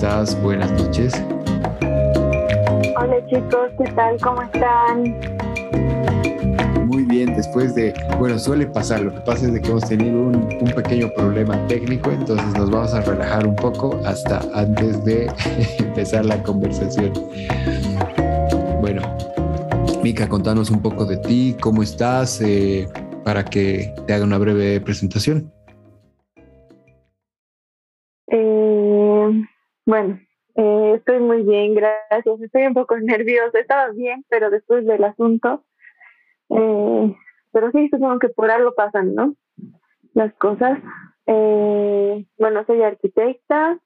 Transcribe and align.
estás? 0.00 0.40
Buenas 0.40 0.72
noches. 0.72 1.12
Hola 1.82 3.16
chicos, 3.26 3.70
¿qué 3.76 3.92
tal? 3.94 4.18
¿Cómo 4.22 4.40
están? 4.40 5.02
Muy 6.86 7.04
bien, 7.04 7.36
después 7.36 7.74
de, 7.74 7.92
bueno, 8.18 8.38
suele 8.38 8.66
pasar, 8.66 9.02
lo 9.02 9.12
que 9.12 9.20
pasa 9.20 9.44
es 9.44 9.52
de 9.52 9.60
que 9.60 9.68
hemos 9.68 9.86
tenido 9.86 10.18
un, 10.22 10.36
un 10.58 10.72
pequeño 10.74 11.10
problema 11.14 11.66
técnico, 11.66 12.10
entonces 12.12 12.46
nos 12.56 12.70
vamos 12.70 12.94
a 12.94 13.02
relajar 13.02 13.46
un 13.46 13.54
poco 13.56 14.00
hasta 14.06 14.40
antes 14.54 15.04
de 15.04 15.30
empezar 15.78 16.24
la 16.24 16.42
conversación. 16.42 17.12
Bueno, 18.80 19.02
Mica, 20.02 20.26
contanos 20.30 20.70
un 20.70 20.80
poco 20.80 21.04
de 21.04 21.18
ti, 21.18 21.58
cómo 21.60 21.82
estás, 21.82 22.40
eh, 22.40 22.88
para 23.22 23.44
que 23.44 23.94
te 24.06 24.14
haga 24.14 24.24
una 24.24 24.38
breve 24.38 24.80
presentación. 24.80 25.52
Bueno, 29.90 30.20
eh, 30.54 30.92
estoy 30.98 31.18
muy 31.18 31.42
bien, 31.42 31.74
gracias. 31.74 32.40
Estoy 32.40 32.62
un 32.62 32.74
poco 32.74 32.96
nerviosa. 33.00 33.58
Estaba 33.58 33.90
bien, 33.90 34.24
pero 34.28 34.48
después 34.48 34.86
del 34.86 35.02
asunto. 35.02 35.64
Eh, 36.48 37.16
pero 37.52 37.70
sí, 37.72 37.88
supongo 37.90 38.20
que 38.20 38.28
por 38.28 38.52
algo 38.52 38.72
pasan, 38.74 39.16
¿no? 39.16 39.34
Las 40.14 40.32
cosas. 40.34 40.78
Eh, 41.26 42.24
bueno, 42.38 42.64
soy 42.66 42.82
arquitecta 42.82 43.80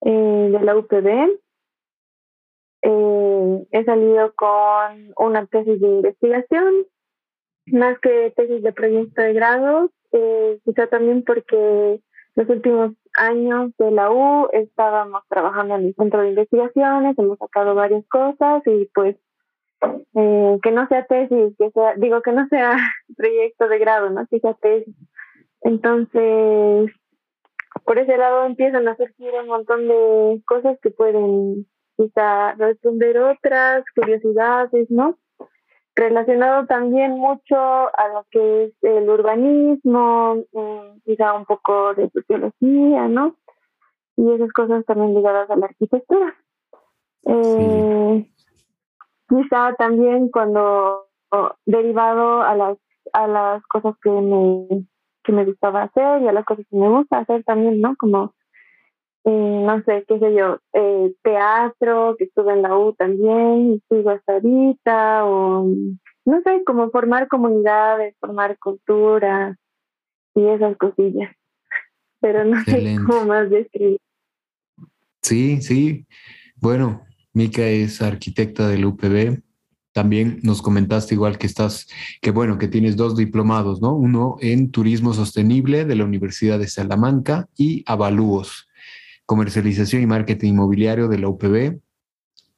eh, 0.00 0.48
de 0.52 0.60
la 0.60 0.76
UPB. 0.76 1.38
Eh, 2.82 3.66
he 3.72 3.84
salido 3.84 4.32
con 4.34 5.12
una 5.18 5.46
tesis 5.46 5.82
de 5.82 5.86
investigación, 5.86 6.86
más 7.66 7.98
que 7.98 8.32
tesis 8.34 8.62
de 8.62 8.72
proyecto 8.72 9.20
de 9.20 9.34
grado, 9.34 9.90
quizá 10.64 10.86
también 10.86 11.24
porque 11.24 12.00
los 12.36 12.48
últimos 12.48 12.92
años 13.14 13.72
de 13.78 13.90
la 13.90 14.10
U 14.10 14.48
estábamos 14.52 15.22
trabajando 15.28 15.74
en 15.74 15.86
el 15.86 15.94
centro 15.94 16.22
de 16.22 16.30
investigaciones, 16.30 17.18
hemos 17.18 17.38
sacado 17.38 17.74
varias 17.74 18.06
cosas 18.08 18.62
y 18.66 18.88
pues 18.94 19.16
eh, 20.14 20.58
que 20.62 20.70
no 20.72 20.86
sea 20.88 21.06
tesis, 21.06 21.54
que 21.58 21.70
sea, 21.70 21.94
digo 21.96 22.22
que 22.22 22.32
no 22.32 22.46
sea 22.48 22.76
proyecto 23.16 23.68
de 23.68 23.78
grado, 23.78 24.10
¿no? 24.10 24.26
Que 24.26 24.40
sea 24.40 24.54
tesis. 24.54 24.94
Entonces, 25.62 26.90
por 27.84 27.98
ese 27.98 28.16
lado 28.16 28.44
empiezan 28.44 28.88
a 28.88 28.96
surgir 28.96 29.32
un 29.40 29.48
montón 29.48 29.88
de 29.88 30.42
cosas 30.46 30.78
que 30.82 30.90
pueden 30.90 31.66
quizá 31.96 32.52
responder 32.54 33.18
otras 33.18 33.84
curiosidades, 33.94 34.90
¿no? 34.90 35.18
Relacionado 35.94 36.66
también 36.66 37.12
mucho 37.12 37.56
a 37.56 38.08
lo 38.14 38.24
que 38.30 38.64
es 38.64 38.72
el 38.82 39.08
urbanismo, 39.08 40.36
mm, 40.52 41.00
quizá 41.04 41.34
un 41.34 41.44
poco 41.44 41.94
de 41.94 42.08
sociología, 42.10 43.08
¿no? 43.08 43.36
Y 44.16 44.30
esas 44.32 44.52
cosas 44.52 44.84
también 44.86 45.14
ligadas 45.14 45.50
a 45.50 45.56
la 45.56 45.66
arquitectura. 45.66 46.34
Eh, 47.26 48.30
quizá 49.28 49.74
también 49.74 50.30
cuando 50.30 51.06
oh, 51.30 51.50
derivado 51.66 52.42
a 52.42 52.54
las 52.54 52.78
a 53.12 53.26
las 53.26 53.62
cosas 53.66 53.94
que 54.02 54.10
me 54.10 54.86
que 55.22 55.32
me 55.32 55.44
gustaba 55.44 55.82
hacer 55.82 56.22
y 56.22 56.28
a 56.28 56.32
las 56.32 56.44
cosas 56.44 56.64
que 56.70 56.76
me 56.76 56.88
gusta 56.88 57.18
hacer 57.18 57.44
también, 57.44 57.80
¿no? 57.80 57.94
Como 57.96 58.34
no 59.24 59.82
sé, 59.84 60.04
qué 60.08 60.18
sé 60.18 60.34
yo, 60.34 60.58
eh, 60.72 61.14
teatro, 61.22 62.16
que 62.18 62.24
estuve 62.24 62.54
en 62.54 62.62
la 62.62 62.76
U 62.76 62.94
también, 62.94 63.74
y 63.74 63.82
sigo 63.88 64.10
hasta 64.10 64.34
ahorita, 64.34 65.26
o 65.26 65.66
no 66.24 66.40
sé, 66.42 66.62
como 66.64 66.90
formar 66.90 67.28
comunidades, 67.28 68.14
formar 68.18 68.58
cultura 68.58 69.56
y 70.34 70.46
esas 70.46 70.76
cosillas. 70.76 71.34
Pero 72.20 72.44
no 72.44 72.62
sé 72.64 72.96
cómo 73.06 73.26
más 73.26 73.50
describir. 73.50 73.98
Sí, 75.22 75.60
sí. 75.60 76.06
Bueno, 76.56 77.02
Mica 77.32 77.66
es 77.66 78.02
arquitecta 78.02 78.68
del 78.68 78.84
UPB. 78.84 79.42
También 79.92 80.38
nos 80.42 80.62
comentaste 80.62 81.14
igual 81.14 81.36
que 81.36 81.46
estás, 81.46 81.88
que 82.22 82.30
bueno, 82.30 82.58
que 82.58 82.68
tienes 82.68 82.96
dos 82.96 83.16
diplomados, 83.16 83.82
¿no? 83.82 83.94
Uno 83.94 84.36
en 84.40 84.70
turismo 84.70 85.12
sostenible 85.14 85.84
de 85.84 85.96
la 85.96 86.04
Universidad 86.04 86.58
de 86.58 86.68
Salamanca 86.68 87.48
y 87.56 87.82
avalúos 87.86 88.69
comercialización 89.30 90.02
y 90.02 90.06
marketing 90.06 90.54
inmobiliario 90.54 91.06
de 91.06 91.18
la 91.20 91.28
UPB. 91.28 91.78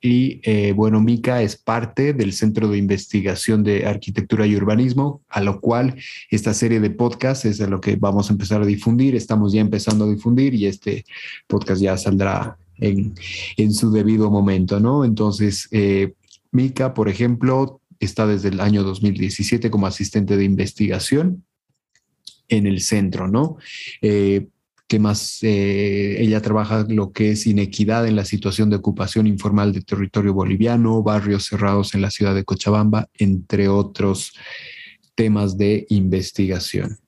Y 0.01 0.41
eh, 0.43 0.73
bueno, 0.73 1.03
Mica 1.03 1.43
es 1.43 1.55
parte 1.55 2.15
del 2.15 2.33
Centro 2.33 2.67
de 2.67 2.79
Investigación 2.79 3.63
de 3.63 3.85
Arquitectura 3.85 4.47
y 4.47 4.57
Urbanismo, 4.57 5.21
a 5.29 5.43
lo 5.43 5.61
cual 5.61 5.97
esta 6.31 6.55
serie 6.55 6.81
de 6.81 6.89
podcasts 6.89 7.45
es 7.45 7.61
a 7.61 7.67
lo 7.67 7.79
que 7.79 7.97
vamos 7.97 8.31
a 8.31 8.33
empezar 8.33 8.63
a 8.63 8.65
difundir. 8.65 9.15
Estamos 9.15 9.53
ya 9.53 9.61
empezando 9.61 10.07
a 10.07 10.11
difundir 10.11 10.55
y 10.55 10.65
este 10.65 11.05
podcast 11.47 11.83
ya 11.83 11.99
saldrá 11.99 12.57
en, 12.79 13.13
en 13.59 13.75
su 13.75 13.93
debido 13.93 14.31
momento, 14.31 14.81
¿no? 14.81 15.05
Entonces, 15.05 15.69
eh, 15.73 16.15
Mica, 16.53 16.95
por 16.95 17.11
ejemplo, 17.11 17.83
está 18.01 18.27
desde 18.27 18.49
el 18.49 18.61
año 18.61 18.83
2017 18.83 19.71
como 19.71 19.87
asistente 19.87 20.39
de 20.39 20.45
investigación 20.45 21.45
en 22.49 22.67
el 22.67 22.81
centro, 22.81 23.29
¿no? 23.29 23.59
Eh, 24.01 24.49
Eh, 25.43 26.17
ella 26.19 26.43
trabaja 26.43 26.85
lo 26.89 27.13
que 27.13 27.31
es 27.31 27.47
inequidad 27.47 28.07
en 28.07 28.17
la 28.17 28.25
situación 28.25 28.71
de 28.71 28.77
ocupación 28.77 29.27
informal 29.27 29.73
de 29.73 29.83
territorio 29.83 30.35
boliviano, 30.35 31.03
barrios 31.03 31.47
cerrados 31.47 31.95
en 31.95 32.03
la 32.03 32.11
ciudad 32.11 32.35
de 32.35 32.45
Cochabamba, 32.45 33.09
entre 33.15 33.69
otros 33.69 34.33
temas 35.15 35.57
de 35.57 35.87
investigación. 35.91 36.99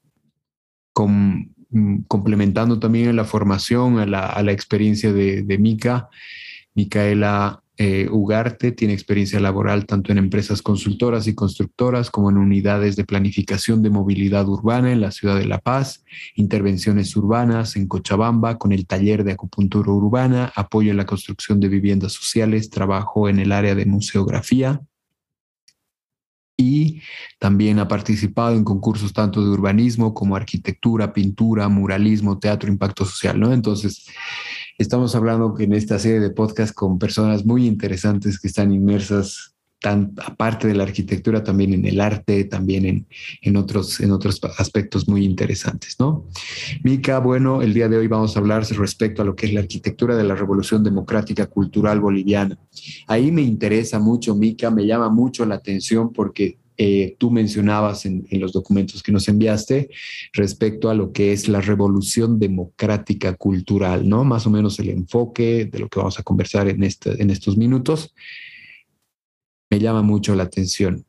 Mm, 0.97 2.03
complementando 2.07 2.79
también 2.79 3.17
la 3.17 3.25
formación, 3.25 3.99
a 3.99 4.07
la, 4.07 4.27
a 4.27 4.43
la 4.45 4.53
experiencia 4.53 5.13
de, 5.13 5.43
de 5.43 5.59
Mica, 5.59 6.09
Micaela 6.75 7.64
eh, 7.77 8.09
Ugarte 8.09 8.71
tiene 8.71 8.95
experiencia 8.95 9.41
laboral 9.41 9.85
tanto 9.85 10.13
en 10.13 10.19
empresas 10.19 10.63
consultoras 10.63 11.27
y 11.27 11.35
constructoras 11.35 12.09
como 12.09 12.31
en 12.31 12.37
unidades 12.37 12.95
de 12.95 13.05
planificación 13.05 13.83
de 13.83 13.91
movilidad 13.91 14.49
urbana 14.49 14.93
en 14.93 15.01
la 15.01 15.11
ciudad 15.11 15.37
de 15.37 15.47
La 15.47 15.59
Paz, 15.59 16.05
intervenciones 16.37 17.17
urbanas 17.17 17.75
en 17.75 17.89
Cochabamba 17.89 18.59
con 18.59 18.71
el 18.71 18.87
taller 18.87 19.25
de 19.25 19.33
acupuntura 19.33 19.91
urbana, 19.91 20.53
apoyo 20.55 20.93
en 20.93 20.99
la 20.99 21.07
construcción 21.07 21.59
de 21.59 21.69
viviendas 21.69 22.13
sociales, 22.13 22.71
trabajo 22.71 23.29
en 23.29 23.41
el 23.41 23.51
área 23.51 23.75
de 23.75 23.87
museografía 23.87 24.81
y 26.57 27.03
también 27.41 27.81
ha 27.81 27.89
participado 27.89 28.55
en 28.55 28.65
concursos 28.65 29.13
tanto 29.13 29.43
de 29.43 29.51
urbanismo 29.51 30.15
como 30.15 30.37
arquitectura, 30.37 31.13
pintura, 31.13 31.69
muralismo, 31.69 32.39
teatro, 32.39 32.71
impacto 32.71 33.05
social. 33.05 33.43
Entonces, 33.53 34.07
Estamos 34.77 35.15
hablando 35.15 35.55
en 35.61 35.73
esta 35.73 36.01
serie 36.01 36.19
de 36.19 36.31
podcast 36.31 36.75
con 36.75 36.99
personas 36.99 37.45
muy 37.47 37.65
interesantes 37.67 38.41
que 38.41 38.49
están 38.49 38.73
inmersas 38.73 39.55
aparte 39.87 40.67
de 40.67 40.75
la 40.75 40.85
arquitectura, 40.85 41.45
también 41.45 41.75
en 41.75 41.85
el 41.85 42.01
arte, 42.01 42.45
también 42.45 42.87
en, 42.87 43.07
en, 43.43 43.57
otros, 43.57 44.01
en 44.01 44.13
otros 44.13 44.41
aspectos 44.59 45.07
muy 45.09 45.25
interesantes, 45.25 45.97
¿no? 45.99 46.27
Mica, 46.83 47.19
bueno, 47.19 47.61
el 47.63 47.75
día 47.75 47.89
de 47.89 47.99
hoy 47.99 48.09
vamos 48.09 48.35
a 48.35 48.41
hablar 48.41 48.65
respecto 48.65 49.23
a 49.23 49.25
lo 49.25 49.37
que 49.37 49.47
es 49.47 49.53
la 49.53 49.61
arquitectura 49.61 50.17
de 50.17 50.25
la 50.25 50.35
Revolución 50.35 50.83
Democrática 50.83 51.47
Cultural 51.47 52.01
Boliviana. 52.01 52.59
Ahí 53.07 53.31
me 53.31 53.43
interesa 53.43 53.99
mucho, 53.99 54.35
Mica, 54.35 54.71
me 54.71 54.87
llama 54.87 55.11
mucho 55.11 55.45
la 55.45 55.57
atención 55.57 56.13
porque 56.13 56.59
eh, 56.77 57.17
tú 57.19 57.31
mencionabas 57.31 58.05
en, 58.07 58.27
los 58.33 58.53
documentos 58.53 59.03
que 59.03 59.13
nos 59.13 59.29
enviaste 59.29 59.91
respecto 60.33 60.91
a 60.91 60.95
lo 60.95 61.13
que 61.13 61.33
es 61.33 61.49
la 61.49 61.61
revolución 61.61 62.39
democrática 62.39 63.35
cultural, 63.35 64.09
¿no? 64.09 64.25
Más 64.25 64.47
o 64.47 64.51
menos 64.51 64.79
el 64.81 64.91
enfoque 64.91 65.67
de 65.67 65.79
lo 65.79 65.89
que 65.89 66.01
vamos 66.01 66.19
a 66.19 66.23
conversar 66.23 66.69
en, 66.69 66.83
este, 66.83 67.23
estos 67.31 67.57
minutos. 67.57 68.15
Me 69.71 69.79
llama 69.79 70.03
mucho 70.03 70.35
la 70.35 70.45
atención. 70.45 71.05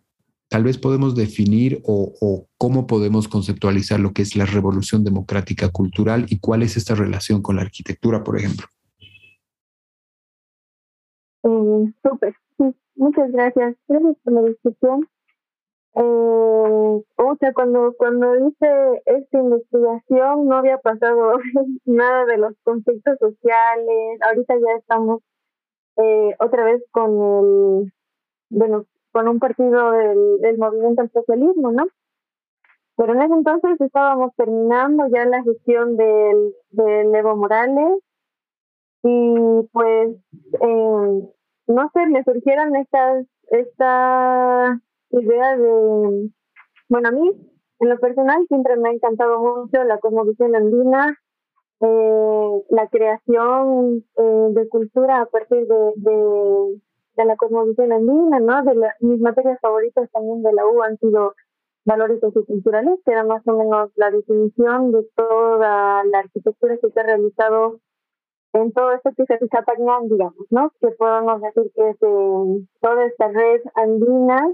Tal 0.47 0.63
vez 0.63 0.77
podemos 0.77 1.15
definir 1.15 1.81
o, 1.83 2.13
o 2.21 2.47
cómo 2.57 2.85
podemos 2.85 3.27
conceptualizar 3.27 3.99
lo 3.99 4.13
que 4.13 4.21
es 4.21 4.35
la 4.35 4.45
revolución 4.45 5.03
democrática 5.03 5.69
cultural 5.69 6.27
y 6.29 6.37
cuál 6.39 6.61
es 6.61 6.77
esta 6.77 6.93
relación 6.93 7.41
con 7.41 7.55
la 7.55 7.63
arquitectura, 7.63 8.23
por 8.23 8.37
ejemplo. 8.37 8.67
Eh, 11.45 11.93
Súper. 12.03 12.35
Muchas 12.95 13.31
gracias. 13.31 13.75
Gracias 13.87 14.15
por 14.23 14.33
la 14.33 14.41
discusión. 14.43 15.07
Eh, 15.95 17.03
o 17.17 17.35
sea, 17.39 17.53
cuando, 17.53 17.93
cuando 17.97 18.35
hice 18.47 19.01
esta 19.05 19.37
investigación 19.39 20.47
no 20.47 20.57
había 20.57 20.77
pasado 20.77 21.33
nada 21.85 22.25
de 22.25 22.37
los 22.37 22.53
conflictos 22.63 23.17
sociales. 23.19 24.19
Ahorita 24.21 24.55
ya 24.55 24.77
estamos 24.77 25.21
eh, 25.97 26.35
otra 26.39 26.65
vez 26.65 26.83
con 26.91 27.11
el, 27.11 27.93
bueno, 28.49 28.85
con 29.11 29.27
un 29.27 29.39
partido 29.39 29.91
del, 29.91 30.39
del 30.41 30.57
movimiento 30.57 31.01
al 31.01 31.11
socialismo, 31.11 31.71
¿no? 31.71 31.85
Pero 32.97 33.13
en 33.13 33.21
ese 33.21 33.33
entonces 33.33 33.81
estábamos 33.81 34.33
terminando 34.35 35.05
ya 35.13 35.25
la 35.25 35.43
gestión 35.43 35.97
del, 35.97 36.53
Evo 37.15 37.35
Morales 37.35 37.99
y 39.03 39.35
pues, 39.71 40.15
eh, 40.61 41.29
no 41.67 41.91
sé, 41.93 42.05
me 42.07 42.23
surgieron 42.23 42.75
estas, 42.75 43.25
estas 43.49 44.79
idea 45.11 45.57
de, 45.57 46.31
bueno, 46.89 47.09
a 47.09 47.11
mí 47.11 47.31
en 47.79 47.89
lo 47.89 47.99
personal 47.99 48.45
siempre 48.47 48.77
me 48.77 48.89
ha 48.89 48.93
encantado 48.93 49.39
mucho 49.39 49.83
la 49.83 49.99
cosmovisión 49.99 50.55
andina 50.55 51.17
eh, 51.81 52.63
la 52.69 52.87
creación 52.87 54.05
eh, 54.17 54.47
de 54.51 54.69
cultura 54.69 55.21
a 55.21 55.25
partir 55.25 55.67
de, 55.67 55.93
de, 55.97 56.81
de 57.17 57.25
la 57.25 57.35
cosmovisión 57.35 57.91
andina, 57.91 58.39
¿no? 58.39 58.63
De 58.63 58.89
mis 59.01 59.19
materias 59.19 59.59
favoritas 59.61 60.09
también 60.11 60.41
de 60.41 60.53
la 60.53 60.65
U 60.65 60.81
han 60.81 60.97
sido 60.99 61.33
valores 61.85 62.19
socioculturales, 62.21 62.99
que 63.05 63.11
era 63.11 63.23
más 63.23 63.45
o 63.47 63.57
menos 63.57 63.91
la 63.95 64.09
definición 64.09 64.91
de 64.91 65.05
toda 65.15 66.03
la 66.05 66.19
arquitectura 66.19 66.77
que 66.77 66.89
se 66.89 66.99
ha 66.99 67.03
realizado 67.03 67.79
en 68.53 68.71
todo 68.71 68.93
esto 68.93 69.11
que 69.15 69.25
se 69.25 69.47
Zapañán, 69.49 70.07
digamos, 70.07 70.47
¿no? 70.49 70.71
Que 70.79 70.87
podemos 70.91 71.41
decir 71.41 71.71
que 71.75 71.89
es 71.89 71.99
toda 71.99 73.05
esta 73.05 73.27
red 73.27 73.61
andina 73.75 74.49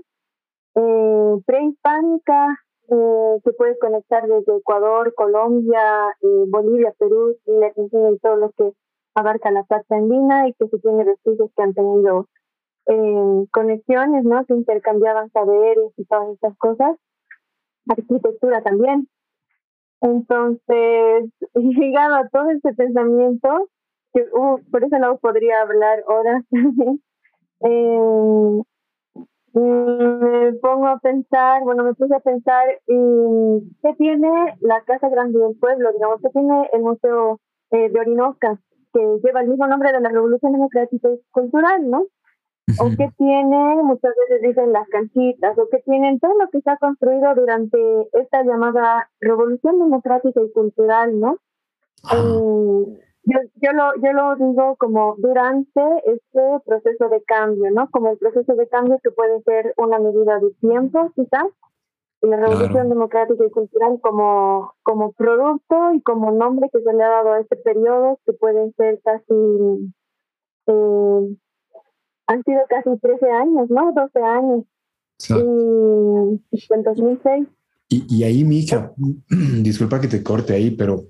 eh, 0.75 1.41
prehispánica 1.45 2.47
eh, 2.89 3.39
que 3.43 3.53
puede 3.53 3.77
conectar 3.79 4.27
desde 4.27 4.57
Ecuador, 4.57 5.13
Colombia, 5.15 6.07
eh, 6.21 6.45
Bolivia, 6.47 6.93
Perú, 6.97 7.35
y 7.45 7.63
Argentina 7.63 8.11
y 8.11 8.19
todo 8.19 8.35
lo 8.35 8.51
que 8.51 8.71
abarca 9.15 9.51
la 9.51 9.63
parte 9.63 9.95
andina 9.95 10.47
y 10.47 10.53
que 10.53 10.67
se 10.67 10.79
tiene 10.79 11.03
vestigios 11.03 11.51
que 11.55 11.63
han 11.63 11.73
tenido 11.73 12.27
eh, 12.87 13.45
conexiones, 13.51 14.23
¿no? 14.23 14.45
Que 14.45 14.53
intercambiaban 14.53 15.29
saberes 15.31 15.91
y 15.97 16.05
todas 16.05 16.33
estas 16.33 16.57
cosas. 16.57 16.97
Arquitectura 17.87 18.61
también. 18.61 19.07
Entonces, 20.01 21.29
llegado 21.53 22.15
a 22.15 22.27
todo 22.29 22.49
ese 22.49 22.73
pensamiento, 22.73 23.69
que 24.13 24.23
uh, 24.33 24.59
por 24.71 24.83
ese 24.83 24.99
lado 24.99 25.17
podría 25.19 25.61
hablar 25.61 26.03
horas 26.07 26.43
eh, 27.61 28.61
me 29.53 30.53
pongo 30.61 30.87
a 30.87 30.99
pensar, 30.99 31.63
bueno, 31.63 31.83
me 31.83 31.93
puse 31.93 32.15
a 32.15 32.19
pensar, 32.19 32.63
¿qué 32.87 33.93
tiene 33.97 34.29
la 34.61 34.81
Casa 34.85 35.09
Grande 35.09 35.39
del 35.39 35.57
Pueblo? 35.57 35.91
Digamos, 35.93 36.21
¿qué 36.21 36.29
tiene 36.29 36.69
el 36.73 36.81
Museo 36.81 37.39
eh, 37.71 37.89
de 37.89 37.99
Orinoca, 37.99 38.59
que 38.93 38.99
lleva 39.23 39.41
el 39.41 39.49
mismo 39.49 39.67
nombre 39.67 39.91
de 39.91 39.99
la 39.99 40.09
Revolución 40.09 40.53
Democrática 40.53 41.09
y 41.09 41.21
Cultural, 41.31 41.89
¿no? 41.89 42.07
O 42.79 42.89
qué 42.97 43.09
tiene, 43.17 43.83
muchas 43.83 44.13
veces 44.15 44.41
dicen 44.47 44.71
las 44.71 44.87
canchitas, 44.87 45.57
o 45.57 45.67
qué 45.69 45.79
tienen 45.79 46.19
todo 46.19 46.33
lo 46.37 46.49
que 46.49 46.61
se 46.61 46.69
ha 46.69 46.77
construido 46.77 47.33
durante 47.35 47.77
esta 48.13 48.43
llamada 48.43 49.09
Revolución 49.19 49.79
Democrática 49.79 50.41
y 50.41 50.51
Cultural, 50.53 51.19
¿no? 51.19 51.37
Yo, 53.23 53.37
yo, 53.61 53.71
lo, 53.73 53.95
yo 54.01 54.13
lo 54.13 54.35
digo 54.35 54.75
como 54.77 55.15
durante 55.19 55.81
este 56.05 56.41
proceso 56.65 57.07
de 57.09 57.21
cambio, 57.23 57.69
¿no? 57.71 57.89
Como 57.91 58.09
el 58.11 58.17
proceso 58.17 58.55
de 58.55 58.67
cambio 58.67 58.99
que 59.03 59.11
puede 59.11 59.41
ser 59.43 59.73
una 59.77 59.99
medida 59.99 60.39
de 60.39 60.51
tiempo, 60.59 61.11
quizás, 61.15 61.45
y 62.23 62.27
la 62.27 62.37
revolución 62.37 62.89
democrática 62.89 63.45
y 63.45 63.49
cultural 63.49 63.99
como, 64.01 64.73
como 64.83 65.11
producto 65.13 65.93
y 65.93 66.01
como 66.01 66.31
nombre 66.31 66.69
que 66.71 66.81
se 66.81 66.93
le 66.93 67.03
ha 67.03 67.09
dado 67.09 67.33
a 67.33 67.39
este 67.39 67.55
periodo, 67.57 68.19
que 68.25 68.33
pueden 68.33 68.73
ser 68.73 68.99
casi, 69.03 69.93
eh, 70.67 71.37
han 72.27 72.43
sido 72.43 72.61
casi 72.69 72.89
13 72.99 73.29
años, 73.31 73.69
¿no? 73.69 73.91
12 73.93 74.19
años. 74.19 74.65
Sí. 75.17 75.33
Y, 75.35 76.73
en 76.73 76.83
2006. 76.83 77.47
Y, 77.89 78.05
y 78.07 78.23
ahí, 78.23 78.43
Mija, 78.43 78.93
disculpa 79.61 79.99
que 79.99 80.07
te 80.07 80.23
corte 80.23 80.53
ahí, 80.53 80.71
pero 80.71 81.03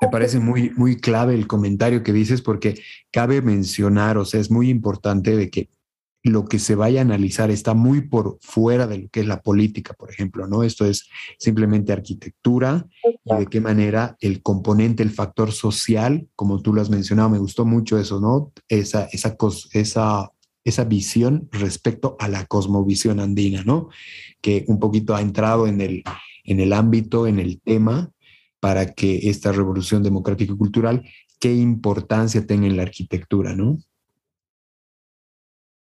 me 0.00 0.08
parece 0.08 0.40
muy, 0.40 0.70
muy 0.70 0.96
clave 0.96 1.34
el 1.34 1.46
comentario 1.46 2.02
que 2.02 2.12
dices 2.12 2.40
porque 2.40 2.80
cabe 3.10 3.42
mencionar, 3.42 4.16
o 4.16 4.24
sea, 4.24 4.40
es 4.40 4.50
muy 4.50 4.70
importante 4.70 5.36
de 5.36 5.50
que 5.50 5.68
lo 6.22 6.46
que 6.46 6.58
se 6.58 6.74
vaya 6.74 7.00
a 7.00 7.02
analizar 7.02 7.50
está 7.50 7.74
muy 7.74 8.02
por 8.02 8.38
fuera 8.40 8.86
de 8.86 8.98
lo 8.98 9.08
que 9.08 9.20
es 9.20 9.26
la 9.26 9.40
política, 9.40 9.94
por 9.94 10.10
ejemplo, 10.10 10.46
¿no? 10.46 10.62
Esto 10.62 10.84
es 10.84 11.08
simplemente 11.38 11.92
arquitectura 11.92 12.86
y 13.24 13.34
de 13.34 13.46
qué 13.46 13.60
manera 13.60 14.16
el 14.20 14.42
componente, 14.42 15.02
el 15.02 15.10
factor 15.10 15.52
social, 15.52 16.28
como 16.36 16.60
tú 16.60 16.74
lo 16.74 16.82
has 16.82 16.90
mencionado, 16.90 17.30
me 17.30 17.38
gustó 17.38 17.64
mucho 17.64 17.98
eso, 17.98 18.20
¿no? 18.20 18.52
Esa, 18.68 19.04
esa, 19.12 19.36
esa, 19.72 20.30
esa 20.64 20.84
visión 20.84 21.48
respecto 21.52 22.16
a 22.18 22.28
la 22.28 22.44
cosmovisión 22.44 23.18
andina, 23.18 23.64
¿no? 23.64 23.88
Que 24.42 24.64
un 24.68 24.78
poquito 24.78 25.16
ha 25.16 25.22
entrado 25.22 25.66
en 25.66 25.80
el, 25.80 26.02
en 26.44 26.60
el 26.60 26.74
ámbito, 26.74 27.26
en 27.26 27.38
el 27.38 27.62
tema 27.62 28.12
para 28.60 28.86
que 28.86 29.28
esta 29.30 29.52
revolución 29.52 30.02
democrática 30.02 30.52
y 30.52 30.56
cultural, 30.56 31.02
qué 31.40 31.52
importancia 31.52 32.46
tenga 32.46 32.66
en 32.66 32.76
la 32.76 32.82
arquitectura, 32.82 33.54
¿no? 33.54 33.78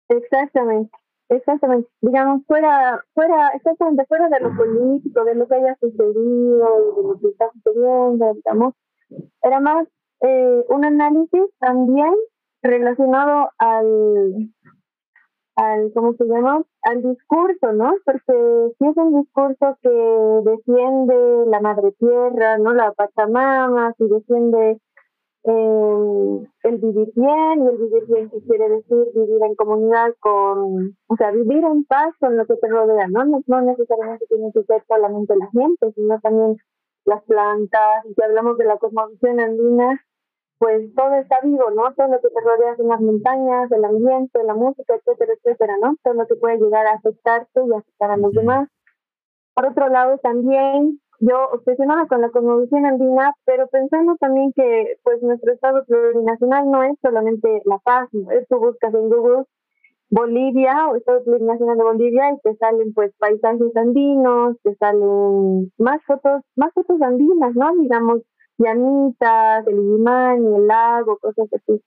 Exactamente, 0.08 0.92
exactamente. 1.30 1.90
Digamos, 2.02 2.44
fuera, 2.48 3.04
fuera, 3.14 3.50
exactamente 3.50 4.06
fuera 4.08 4.30
de 4.30 4.40
lo 4.40 4.56
político, 4.56 5.24
de 5.26 5.36
lo 5.36 5.48
que 5.48 5.56
haya 5.56 5.78
sucedido, 5.80 6.96
de 6.96 7.04
lo 7.04 7.20
que 7.20 7.28
está 7.28 7.50
sucediendo, 7.54 8.34
digamos, 8.36 8.74
era 9.42 9.60
más 9.60 9.88
eh, 10.22 10.66
un 10.70 10.86
análisis 10.86 11.44
también 11.60 12.14
relacionado 12.62 13.50
al, 13.58 14.52
al, 15.60 15.92
¿cómo 15.94 16.14
se 16.14 16.26
llama? 16.26 16.64
Al 16.84 17.02
discurso, 17.02 17.74
¿no? 17.74 17.94
Porque 18.06 18.74
si 18.78 18.88
es 18.88 18.98
un 18.98 19.22
discurso 19.22 19.78
que 19.82 19.90
defiende 19.90 21.46
la 21.48 21.60
madre 21.60 21.92
tierra, 22.00 22.58
¿no? 22.58 22.74
La 22.74 22.94
Pachamama, 22.94 23.94
si 23.98 24.08
defiende 24.08 24.80
eh, 25.44 26.48
el 26.64 26.78
vivir 26.78 27.12
bien, 27.14 27.64
y 27.64 27.68
el 27.68 27.78
vivir 27.78 28.06
bien 28.08 28.30
que 28.30 28.42
quiere 28.42 28.70
decir 28.70 29.06
vivir 29.14 29.44
en 29.44 29.56
comunidad 29.56 30.16
con, 30.22 30.96
o 31.08 31.16
sea, 31.18 31.32
vivir 31.32 31.64
en 31.64 31.84
paz 31.84 32.14
con 32.20 32.38
lo 32.38 32.46
que 32.46 32.56
te 32.56 32.68
rodea, 32.70 33.08
¿no? 33.10 33.26
No, 33.26 33.62
necesariamente 33.62 34.26
tiene 34.28 34.52
que 34.54 34.64
ser 34.64 34.82
solamente 34.88 35.36
la 35.36 35.50
gente, 35.52 35.92
sino 35.94 36.20
también 36.22 36.56
las 37.04 37.22
plantas, 37.24 38.06
y 38.06 38.14
si 38.14 38.24
hablamos 38.24 38.58
de 38.58 38.66
la 38.66 38.78
cosmovisión 38.78 39.40
andina, 39.42 40.02
pues 40.60 40.94
todo 40.94 41.14
está 41.16 41.38
vivo, 41.42 41.72
¿no? 41.72 41.94
Todo 41.96 42.08
lo 42.10 42.22
que 42.22 42.30
te 42.30 42.42
rodea 42.42 42.76
en 42.78 42.88
las 42.90 43.02
montañas, 43.02 43.72
el 43.72 43.86
ambiente, 43.86 44.44
la 44.44 44.54
música, 44.54 44.96
etcétera, 44.96 45.34
etcétera, 45.34 45.76
¿no? 45.82 45.96
Todo 46.04 46.14
lo 46.16 46.28
que 46.28 46.36
puede 46.36 46.58
llegar 46.58 46.86
a 46.86 46.96
afectarte 46.96 47.62
y 47.66 47.74
afectar 47.74 48.12
a 48.12 48.18
los 48.18 48.34
demás. 48.34 48.68
Por 49.56 49.68
otro 49.68 49.88
lado, 49.90 50.18
también 50.20 51.00
yo 51.22 51.38
obsesionada 51.54 52.08
con 52.08 52.22
la 52.22 52.30
cosmovisión 52.30 52.86
andina, 52.86 53.34
pero 53.46 53.68
pensando 53.68 54.16
también 54.20 54.52
que 54.54 54.98
pues 55.04 55.22
nuestro 55.22 55.54
estado 55.54 55.86
plurinacional 55.86 56.70
no 56.70 56.84
es 56.84 56.98
solamente 57.02 57.62
La 57.66 57.78
Paz, 57.80 58.10
¿no? 58.12 58.30
tú 58.50 58.60
buscas 58.60 58.94
en 58.94 59.10
Google 59.10 59.46
Bolivia 60.10 60.88
o 60.90 60.96
Estado 60.96 61.24
Plurinacional 61.24 61.78
de 61.78 61.84
Bolivia 61.84 62.32
y 62.32 62.40
te 62.40 62.56
salen 62.56 62.94
pues 62.94 63.14
paisajes 63.18 63.76
andinos, 63.76 64.58
te 64.64 64.76
salen 64.76 65.72
más 65.78 66.04
fotos, 66.06 66.42
más 66.56 66.74
fotos 66.74 67.02
andinas, 67.02 67.54
¿no? 67.56 67.76
Digamos, 67.80 68.22
llanitas, 68.60 69.66
el 69.68 69.80
Illimán, 69.80 70.46
el 70.46 70.68
lago, 70.68 71.18
cosas 71.18 71.48
así, 71.54 71.82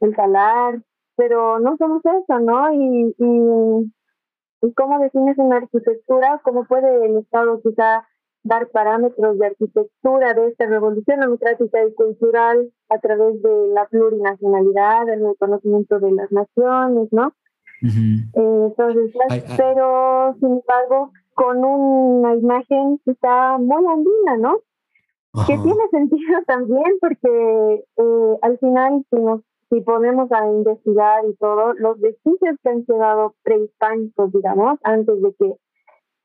el 0.00 0.14
salar, 0.14 0.82
pero 1.16 1.60
no 1.60 1.76
somos 1.76 2.02
eso, 2.04 2.40
¿no? 2.40 2.72
Y, 2.72 3.14
y, 3.18 3.92
y 4.62 4.74
cómo 4.74 4.98
defines 4.98 5.38
una 5.38 5.56
arquitectura, 5.56 6.40
cómo 6.44 6.64
puede 6.64 7.06
el 7.06 7.18
Estado 7.18 7.60
quizá 7.62 8.06
dar 8.42 8.68
parámetros 8.68 9.38
de 9.38 9.46
arquitectura 9.46 10.34
de 10.34 10.48
esta 10.48 10.66
revolución 10.66 11.20
democrática 11.20 11.86
y 11.86 11.94
cultural 11.94 12.70
a 12.90 12.98
través 12.98 13.42
de 13.42 13.68
la 13.68 13.86
plurinacionalidad, 13.86 15.08
el 15.08 15.26
reconocimiento 15.26 15.98
de 15.98 16.12
las 16.12 16.30
naciones, 16.30 17.08
¿no? 17.10 17.32
entonces, 18.32 19.12
pero 19.56 20.34
sin 20.40 20.52
embargo, 20.52 21.10
con 21.34 21.64
una 21.64 22.34
imagen 22.34 22.98
quizá 23.04 23.58
muy 23.58 23.84
andina, 23.86 24.36
¿no? 24.38 24.58
Que 25.46 25.58
tiene 25.58 25.88
sentido 25.90 26.40
también 26.46 26.98
porque 27.00 27.84
eh, 27.96 28.38
al 28.42 28.58
final 28.58 29.04
si 29.10 29.16
nos 29.16 29.40
si 29.70 29.80
ponemos 29.80 30.30
a 30.30 30.46
investigar 30.46 31.24
y 31.26 31.34
todo 31.36 31.72
los 31.74 31.98
vestigios 31.98 32.56
que 32.62 32.68
han 32.68 32.84
quedado 32.84 33.34
prehispánicos 33.42 34.32
digamos 34.32 34.78
antes 34.84 35.20
de 35.20 35.34
que 35.38 35.56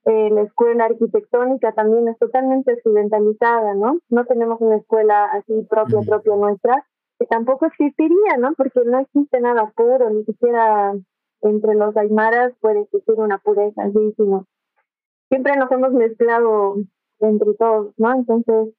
eh, 0.05 0.29
la 0.29 0.41
escuela 0.41 0.85
arquitectónica 0.85 1.71
también 1.73 2.07
es 2.07 2.17
totalmente 2.19 2.73
occidentalizada 2.73 3.73
no 3.73 3.97
no 4.09 4.25
tenemos 4.25 4.61
una 4.61 4.77
escuela 4.77 5.25
así 5.25 5.53
propia 5.69 6.01
propia 6.01 6.35
nuestra 6.35 6.85
que 7.17 7.25
tampoco 7.25 7.65
existiría 7.65 8.37
no 8.37 8.53
porque 8.55 8.81
no 8.85 8.99
existe 8.99 9.41
nada 9.41 9.71
puro 9.75 10.09
ni 10.11 10.23
siquiera 10.25 10.93
entre 11.41 11.73
los 11.73 11.97
aymaras 11.97 12.53
puede 12.61 12.81
existir 12.81 13.15
una 13.15 13.39
pureza 13.39 13.81
así 13.83 14.13
sino 14.17 14.45
siempre 15.29 15.55
nos 15.55 15.71
hemos 15.71 15.93
mezclado 15.93 16.75
entre 17.21 17.53
todos 17.55 17.93
no 17.97 18.13
entonces 18.13 18.75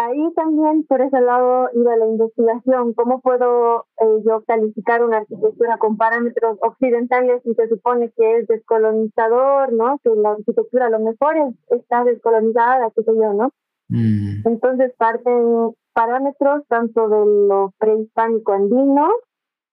Ahí 0.00 0.32
también 0.36 0.84
por 0.84 1.00
ese 1.00 1.20
lado 1.20 1.70
iba 1.74 1.96
la 1.96 2.06
investigación, 2.06 2.94
cómo 2.94 3.20
puedo 3.20 3.86
eh, 4.00 4.22
yo 4.24 4.44
calificar 4.46 5.02
una 5.02 5.16
arquitectura 5.16 5.76
con 5.78 5.96
parámetros 5.96 6.56
occidentales 6.62 7.42
si 7.42 7.52
se 7.54 7.68
supone 7.68 8.12
que 8.16 8.36
es 8.36 8.46
descolonizador, 8.46 9.72
¿no? 9.72 9.98
Que 10.04 10.10
la 10.10 10.30
arquitectura 10.30 10.86
a 10.86 10.90
lo 10.90 11.00
mejor 11.00 11.34
está 11.70 12.04
descolonizada, 12.04 12.92
qué 12.94 13.02
sé 13.02 13.10
yo, 13.12 13.32
¿no? 13.32 13.50
Mm. 13.88 14.46
Entonces 14.46 14.94
parten 14.96 15.74
parámetros 15.94 16.62
tanto 16.68 17.08
de 17.08 17.48
lo 17.48 17.74
prehispánico 17.78 18.52
andino, 18.52 19.08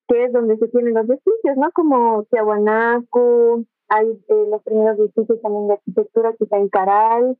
que 0.07 0.25
es 0.25 0.33
donde 0.33 0.57
se 0.57 0.67
tienen 0.69 0.95
los 0.95 1.05
vestigios, 1.05 1.55
¿no? 1.55 1.69
Como 1.71 2.23
Tiahuanacu, 2.31 3.63
hay 3.89 4.07
eh, 4.27 4.45
los 4.49 4.63
primeros 4.63 4.97
vestigios 4.97 5.39
también 5.43 5.67
de 5.67 5.73
arquitectura 5.73 6.33
que 6.33 6.45
está 6.45 6.57
en 6.57 6.69
Caral, 6.69 7.37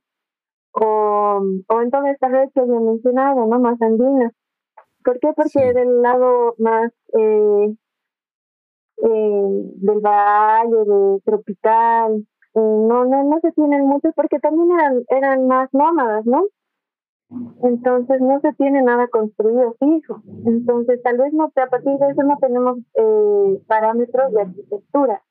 o, 0.80 1.40
o 1.68 1.80
en 1.80 1.90
toda 1.90 2.10
esta 2.10 2.28
red 2.28 2.50
que 2.54 2.60
había 2.60 2.80
mencionado, 2.80 3.46
¿no? 3.46 3.58
Más 3.58 3.80
andina. 3.80 4.30
¿Por 5.04 5.18
qué? 5.20 5.32
Porque 5.34 5.72
del 5.72 6.02
lado 6.02 6.54
más 6.58 6.92
eh, 7.14 7.74
eh, 8.98 9.62
del 9.76 10.00
valle, 10.00 10.76
de 10.76 11.20
tropical, 11.24 12.26
eh, 12.54 12.60
no, 12.60 13.04
no, 13.04 13.24
no 13.24 13.40
se 13.40 13.52
tienen 13.52 13.86
muchos 13.86 14.12
porque 14.14 14.38
también 14.38 14.70
eran, 14.72 15.04
eran 15.08 15.46
más 15.46 15.68
nómadas, 15.72 16.26
¿no? 16.26 16.44
Entonces 17.62 18.20
no 18.20 18.40
se 18.40 18.52
tiene 18.54 18.82
nada 18.82 19.08
construido 19.08 19.74
fijo. 19.78 20.22
Entonces 20.44 21.02
tal 21.02 21.18
vez 21.18 21.32
no, 21.32 21.44
a 21.44 21.66
partir 21.66 21.98
de 21.98 22.10
eso 22.10 22.22
no 22.22 22.36
tenemos 22.38 22.78
eh, 22.94 23.62
parámetros 23.66 24.32
de 24.32 24.42
arquitectura 24.42 25.22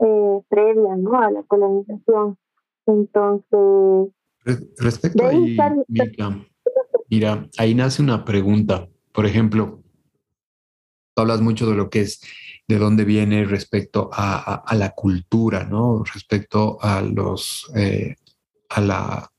eh, 0.00 0.40
previa 0.48 0.96
¿no? 0.96 1.18
a 1.18 1.30
la 1.30 1.42
colonización. 1.44 2.36
Entonces... 2.86 4.14
Respecto 4.78 5.24
a 5.24 5.30
ahí, 5.30 5.56
mira, 7.08 7.48
ahí 7.58 7.74
nace 7.74 8.02
una 8.02 8.24
pregunta. 8.24 8.88
Por 9.12 9.26
ejemplo, 9.26 9.82
tú 11.14 11.22
hablas 11.22 11.40
mucho 11.40 11.68
de 11.68 11.76
lo 11.76 11.90
que 11.90 12.02
es, 12.02 12.20
de 12.66 12.78
dónde 12.78 13.04
viene 13.04 13.44
respecto 13.44 14.10
a, 14.12 14.54
a, 14.54 14.74
la 14.74 14.90
cultura, 14.90 15.64
¿no? 15.64 16.02
Respecto 16.04 16.78
a 16.82 17.02
los, 17.02 17.70
eh, 17.74 18.16
a 18.68 18.80
la 18.80 19.30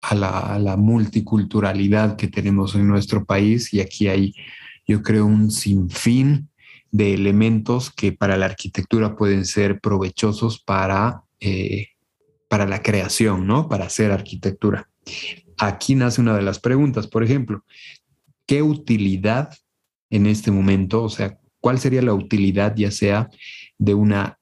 a 0.00 0.58
la, 0.58 0.76
multiculturalidad 0.76 2.16
que 2.16 2.28
tenemos 2.28 2.74
en 2.74 2.86
nuestro 2.86 3.24
país 3.24 3.72
y 3.74 3.80
aquí 3.80 4.08
hay, 4.08 4.34
yo 4.86 5.02
creo, 5.02 5.26
un 5.26 5.50
sinfín 5.50 6.50
de 6.90 7.14
elementos 7.14 7.90
que 7.90 8.12
para 8.12 8.36
la 8.36 8.46
arquitectura 8.46 9.16
pueden 9.16 9.44
ser 9.44 9.80
provechosos 9.80 10.60
para, 10.60 11.24
eh, 11.40 11.88
para 12.48 12.66
la 12.66 12.82
creación, 12.82 13.46
¿no? 13.46 13.68
Para 13.68 13.86
hacer 13.86 14.10
arquitectura. 14.10 14.88
Aquí 15.58 15.94
nace 15.94 16.20
una 16.20 16.34
de 16.34 16.42
las 16.42 16.60
preguntas, 16.60 17.06
por 17.06 17.22
ejemplo, 17.22 17.64
¿qué 18.46 18.62
utilidad 18.62 19.50
en 20.10 20.26
este 20.26 20.50
momento, 20.50 21.02
o 21.02 21.08
sea, 21.08 21.38
cuál 21.60 21.78
sería 21.78 22.02
la 22.02 22.14
utilidad 22.14 22.74
ya 22.76 22.90
sea 22.90 23.28
de 23.78 23.94
una 23.94 24.38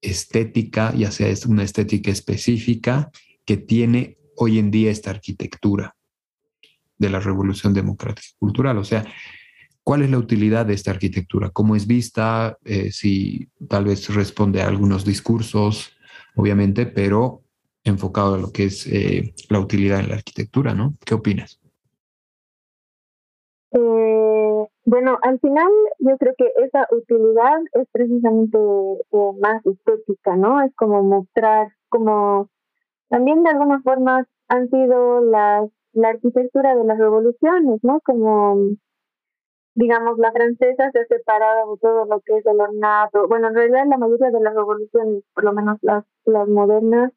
estética, 0.00 0.92
ya 0.94 1.10
sea 1.10 1.32
una 1.46 1.62
estética 1.62 2.10
específica 2.10 3.10
que 3.44 3.56
tiene 3.56 4.18
hoy 4.36 4.58
en 4.58 4.70
día 4.70 4.90
esta 4.90 5.10
arquitectura 5.10 5.96
de 6.98 7.10
la 7.10 7.20
revolución 7.20 7.74
democrática 7.74 8.28
y 8.30 8.38
cultural. 8.38 8.78
O 8.78 8.84
sea, 8.84 9.04
¿cuál 9.82 10.02
es 10.02 10.10
la 10.10 10.18
utilidad 10.18 10.66
de 10.66 10.74
esta 10.74 10.90
arquitectura? 10.90 11.50
¿Cómo 11.50 11.76
es 11.76 11.86
vista? 11.86 12.58
Eh, 12.64 12.90
si 12.92 13.48
tal 13.68 13.84
vez 13.84 14.12
responde 14.12 14.62
a 14.62 14.68
algunos 14.68 15.04
discursos, 15.04 15.92
obviamente, 16.34 16.86
pero 16.86 17.43
enfocado 17.84 18.34
a 18.34 18.38
lo 18.38 18.50
que 18.50 18.64
es 18.64 18.86
eh, 18.86 19.34
la 19.50 19.60
utilidad 19.60 20.00
en 20.00 20.08
la 20.08 20.16
arquitectura, 20.16 20.74
¿no? 20.74 20.94
¿Qué 21.04 21.14
opinas? 21.14 21.60
Eh, 23.72 24.66
bueno, 24.84 25.18
al 25.22 25.40
final 25.40 25.68
yo 25.98 26.16
creo 26.18 26.34
que 26.36 26.50
esa 26.64 26.86
utilidad 26.90 27.60
es 27.72 27.86
precisamente 27.92 28.58
más 29.40 29.64
estética, 29.66 30.36
¿no? 30.36 30.62
Es 30.62 30.74
como 30.76 31.02
mostrar, 31.02 31.68
como 31.88 32.48
también 33.08 33.42
de 33.42 33.50
alguna 33.50 33.82
forma 33.82 34.26
han 34.48 34.68
sido 34.70 35.20
las, 35.20 35.70
la 35.92 36.08
arquitectura 36.08 36.74
de 36.74 36.84
las 36.84 36.98
revoluciones, 36.98 37.80
¿no? 37.82 38.00
Como, 38.00 38.76
digamos, 39.74 40.18
la 40.18 40.32
francesa 40.32 40.90
se 40.92 41.00
ha 41.00 41.06
separado 41.06 41.72
de 41.72 41.78
todo 41.80 42.04
lo 42.06 42.20
que 42.20 42.38
es 42.38 42.46
el 42.46 42.60
ornato. 42.60 43.26
Bueno, 43.28 43.48
en 43.48 43.54
realidad 43.54 43.86
la 43.88 43.98
mayoría 43.98 44.30
de 44.30 44.40
las 44.40 44.54
revoluciones, 44.54 45.24
por 45.34 45.44
lo 45.44 45.52
menos 45.52 45.78
las, 45.82 46.04
las 46.24 46.48
modernas, 46.48 47.12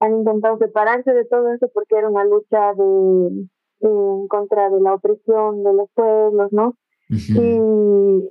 han 0.00 0.18
intentado 0.18 0.58
separarse 0.58 1.12
de 1.12 1.24
todo 1.24 1.52
eso 1.52 1.68
porque 1.72 1.96
era 1.96 2.08
una 2.08 2.24
lucha 2.24 2.74
de, 2.74 3.46
en 3.80 4.28
contra 4.28 4.70
de 4.70 4.80
la 4.80 4.94
opresión 4.94 5.62
de 5.62 5.72
los 5.72 5.88
pueblos, 5.94 6.52
¿no? 6.52 6.76
Y 7.08 8.28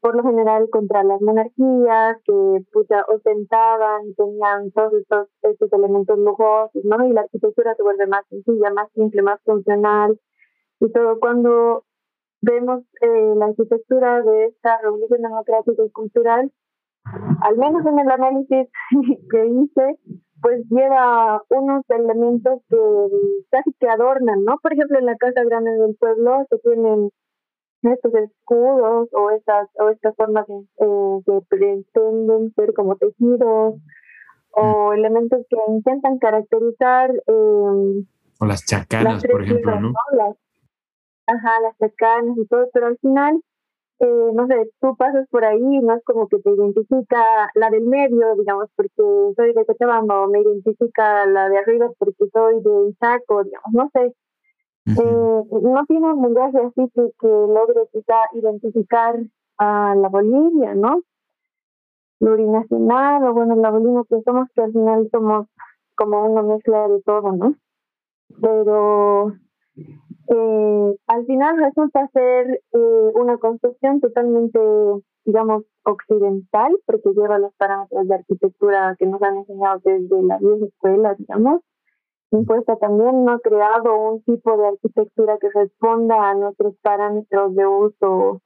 por 0.00 0.16
lo 0.16 0.22
general 0.22 0.68
contra 0.70 1.02
las 1.02 1.20
monarquías 1.22 2.18
que 2.24 2.64
pucha, 2.72 3.04
ostentaban, 3.08 4.14
tenían 4.16 4.70
todos 4.72 4.92
estos, 4.94 5.28
estos 5.42 5.72
elementos 5.72 6.18
lujosos, 6.18 6.84
¿no? 6.84 7.06
Y 7.06 7.12
la 7.12 7.22
arquitectura 7.22 7.74
se 7.74 7.82
vuelve 7.82 8.06
más 8.06 8.26
sencilla, 8.28 8.70
más 8.70 8.90
simple, 8.92 9.22
más 9.22 9.40
funcional 9.44 10.18
y 10.80 10.92
todo. 10.92 11.18
Cuando 11.20 11.84
vemos 12.42 12.82
eh, 13.00 13.34
la 13.36 13.46
arquitectura 13.46 14.22
de 14.22 14.46
esta 14.46 14.78
revolución 14.82 15.22
democrática 15.22 15.82
y 15.84 15.90
cultural, 15.90 16.52
al 17.40 17.56
menos 17.56 17.86
en 17.86 17.98
el 17.98 18.10
análisis 18.10 18.68
que 19.30 19.46
hice, 19.46 19.98
pues 20.44 20.60
lleva 20.68 21.42
unos 21.48 21.84
elementos 21.88 22.60
que 22.68 22.76
casi 23.50 23.72
que 23.80 23.88
adornan, 23.88 24.44
¿no? 24.44 24.58
Por 24.62 24.74
ejemplo, 24.74 24.98
en 24.98 25.06
la 25.06 25.16
Casa 25.16 25.42
Grande 25.42 25.70
del 25.70 25.96
Pueblo 25.96 26.44
se 26.50 26.58
tienen 26.58 27.08
estos 27.80 28.12
escudos 28.14 29.08
o 29.12 29.30
estas 29.30 29.70
o 29.80 29.88
estas 29.88 30.14
formas 30.16 30.44
eh, 30.50 31.18
que 31.24 31.40
pretenden 31.48 32.52
ser 32.56 32.74
como 32.74 32.96
tejidos 32.96 33.76
o 34.50 34.90
mm. 34.90 34.92
elementos 34.92 35.46
que 35.48 35.56
intentan 35.68 36.18
caracterizar 36.18 37.10
eh, 37.10 38.04
o 38.40 38.46
las 38.46 38.66
chacanas 38.66 39.24
por 39.24 39.42
ejemplo 39.42 39.80
¿no? 39.80 39.92
Las, 40.12 40.36
ajá 41.26 41.60
las 41.62 41.78
chacanas 41.78 42.36
y 42.36 42.46
todo 42.46 42.68
pero 42.72 42.88
al 42.88 42.98
final 42.98 43.40
eh, 44.00 44.30
no 44.34 44.46
sé 44.46 44.70
tú 44.80 44.96
pasas 44.96 45.26
por 45.30 45.44
ahí 45.44 45.60
no 45.60 45.94
es 45.94 46.04
como 46.04 46.28
que 46.28 46.38
te 46.40 46.50
identifica 46.50 47.50
la 47.54 47.70
del 47.70 47.86
medio 47.86 48.34
digamos 48.36 48.68
porque 48.76 49.02
soy 49.36 49.52
de 49.52 49.64
Cochabamba 49.64 50.22
o 50.22 50.28
me 50.28 50.40
identifica 50.40 51.26
la 51.26 51.48
de 51.48 51.58
arriba 51.58 51.90
porque 51.98 52.24
soy 52.32 52.62
de 52.62 52.94
Chaco 53.00 53.44
digamos 53.44 53.72
no 53.72 53.90
sé 53.94 54.14
eh, 54.86 55.42
no 55.62 55.86
tiene 55.86 56.12
un 56.12 56.22
lenguaje 56.22 56.58
así 56.58 56.90
que, 56.94 57.08
que 57.18 57.26
logre 57.28 57.88
quizá 57.92 58.16
identificar 58.34 59.16
a 59.58 59.94
la 59.96 60.08
Bolivia, 60.08 60.74
¿no? 60.74 61.02
Plurinacional, 62.18 63.24
o 63.24 63.34
bueno, 63.34 63.56
la 63.56 63.70
Bolivia 63.70 64.02
que 64.08 64.20
somos, 64.24 64.48
que 64.54 64.62
al 64.62 64.72
final 64.72 65.08
somos 65.10 65.46
como 65.94 66.24
una 66.24 66.42
mezcla 66.42 66.88
de 66.88 67.00
todo, 67.02 67.32
¿no? 67.32 67.54
Pero 68.40 69.32
eh, 70.28 70.96
al 71.06 71.26
final 71.26 71.58
resulta 71.58 72.08
ser 72.12 72.60
eh, 72.72 73.10
una 73.14 73.36
construcción 73.38 74.00
totalmente, 74.00 74.58
digamos, 75.24 75.64
occidental, 75.84 76.72
porque 76.86 77.10
lleva 77.14 77.38
los 77.38 77.54
parámetros 77.56 78.08
de 78.08 78.14
arquitectura 78.14 78.96
que 78.98 79.06
nos 79.06 79.20
han 79.22 79.36
enseñado 79.36 79.80
desde 79.84 80.22
la 80.22 80.38
vieja 80.38 80.66
escuela, 80.66 81.14
digamos, 81.18 81.60
impuesta 82.30 82.76
también 82.76 83.24
no 83.24 83.32
ha 83.32 83.40
creado 83.40 83.96
un 83.96 84.22
tipo 84.22 84.56
de 84.56 84.68
arquitectura 84.68 85.38
que 85.38 85.48
responda 85.54 86.30
a 86.30 86.34
nuestros 86.34 86.74
parámetros 86.82 87.54
de 87.54 87.66
uso, 87.66 88.40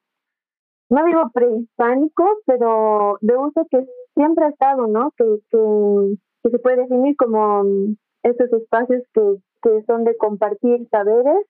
no 0.90 1.04
digo 1.04 1.30
prehispánico, 1.32 2.24
pero 2.46 3.18
de 3.20 3.36
uso 3.36 3.66
que 3.70 3.86
siempre 4.14 4.46
ha 4.46 4.48
estado, 4.48 4.86
¿no? 4.86 5.12
Que, 5.16 5.24
que, 5.50 6.50
se 6.50 6.58
puede 6.60 6.76
definir 6.82 7.14
como 7.16 7.62
esos 8.22 8.52
espacios 8.52 9.02
que, 9.12 9.20
que 9.62 9.82
son 9.86 10.04
de 10.04 10.16
compartir 10.16 10.88
saberes, 10.90 11.46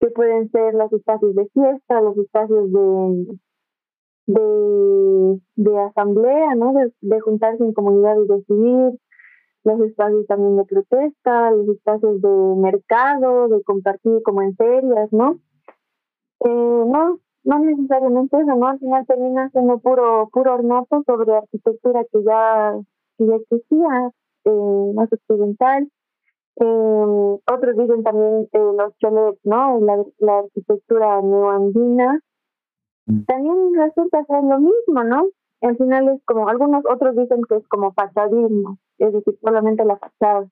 que 0.00 0.10
pueden 0.10 0.50
ser 0.50 0.74
los 0.74 0.92
espacios 0.92 1.34
de 1.34 1.46
fiesta, 1.48 2.00
los 2.00 2.16
espacios 2.18 2.72
de, 4.26 5.40
de, 5.56 5.78
asamblea, 5.78 6.54
¿no? 6.54 6.72
De, 6.72 6.92
de 7.00 7.20
juntarse 7.20 7.64
en 7.64 7.72
comunidad 7.72 8.16
y 8.16 8.26
decidir, 8.26 8.98
los 9.64 9.80
espacios 9.80 10.26
también 10.26 10.56
de 10.56 10.64
protesta, 10.64 11.50
los 11.50 11.68
espacios 11.68 12.22
de 12.22 12.28
mercado, 12.56 13.48
de 13.48 13.62
compartir 13.62 14.22
como 14.22 14.42
en 14.42 14.56
ferias, 14.56 15.12
¿no? 15.12 15.38
Eh, 16.40 16.48
no, 16.48 17.18
no 17.44 17.58
necesariamente 17.58 18.36
eso, 18.36 18.54
¿no? 18.54 18.68
Al 18.68 18.78
final 18.78 19.06
termina 19.06 19.50
siendo 19.50 19.78
puro, 19.78 20.28
puro 20.32 20.54
ornato 20.54 21.02
sobre 21.06 21.36
arquitectura 21.36 22.04
que 22.10 22.22
ya, 22.22 22.78
que 23.16 23.26
ya 23.26 23.36
existía, 23.36 24.10
eh, 24.44 24.92
más 24.94 25.12
occidental. 25.12 25.90
Eh, 26.60 27.38
otros 27.52 27.76
dicen 27.76 28.02
también 28.02 28.48
eh, 28.52 28.72
los 28.76 28.96
cholets, 28.98 29.38
¿no? 29.44 29.80
La, 29.80 30.04
la 30.18 30.38
arquitectura 30.38 31.22
neoandina. 31.22 32.20
Mm. 33.06 33.24
También 33.24 33.74
resulta 33.74 34.24
ser 34.24 34.42
lo 34.44 34.58
mismo, 34.58 35.04
¿no? 35.04 35.28
Al 35.60 35.76
final 35.76 36.08
es 36.08 36.22
como, 36.24 36.48
algunos 36.48 36.84
otros 36.88 37.16
dicen 37.16 37.40
que 37.48 37.56
es 37.56 37.68
como 37.68 37.92
fachadismo, 37.92 38.78
es 38.98 39.12
decir, 39.12 39.36
solamente 39.42 39.84
la 39.84 39.96
fachada. 39.96 40.48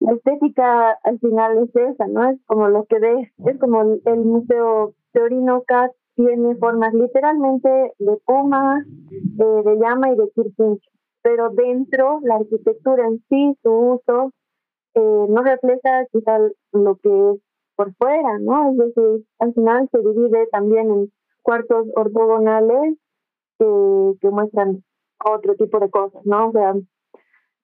La 0.00 0.12
estética 0.12 0.98
al 1.04 1.20
final 1.20 1.58
es 1.58 1.76
esa, 1.76 2.08
¿no? 2.08 2.28
Es 2.28 2.40
como 2.46 2.68
lo 2.68 2.84
que 2.86 2.98
ves, 2.98 3.28
es 3.46 3.58
como 3.60 3.82
el, 3.82 4.24
Museo 4.24 4.94
Teorinoca 5.12 5.92
tiene 6.16 6.56
formas 6.56 6.92
literalmente 6.92 7.68
de 7.98 8.16
puma, 8.26 8.84
eh, 9.12 9.62
de 9.64 9.76
llama 9.78 10.10
y 10.10 10.16
de 10.16 10.30
quirpincho, 10.34 10.90
pero 11.22 11.50
dentro 11.50 12.18
la 12.22 12.36
arquitectura 12.36 13.06
en 13.06 13.22
sí, 13.28 13.56
su 13.62 13.70
uso, 13.70 14.32
eh, 14.94 15.26
no 15.28 15.42
refleja 15.42 16.06
quizá 16.12 16.38
lo 16.72 16.96
que 16.96 17.08
es 17.08 17.40
por 17.76 17.94
fuera, 17.94 18.38
¿no? 18.38 18.70
Es 18.70 18.76
decir, 18.76 19.26
al 19.38 19.54
final 19.54 19.88
se 19.90 19.98
divide 19.98 20.46
también 20.52 20.90
en 20.90 21.12
cuartos 21.42 21.86
ortogonales 21.94 22.96
que, 23.58 24.30
muestran 24.30 24.82
otro 25.24 25.54
tipo 25.54 25.78
de 25.78 25.90
cosas, 25.90 26.24
¿no? 26.24 26.48
O 26.48 26.52
sea, 26.52 26.74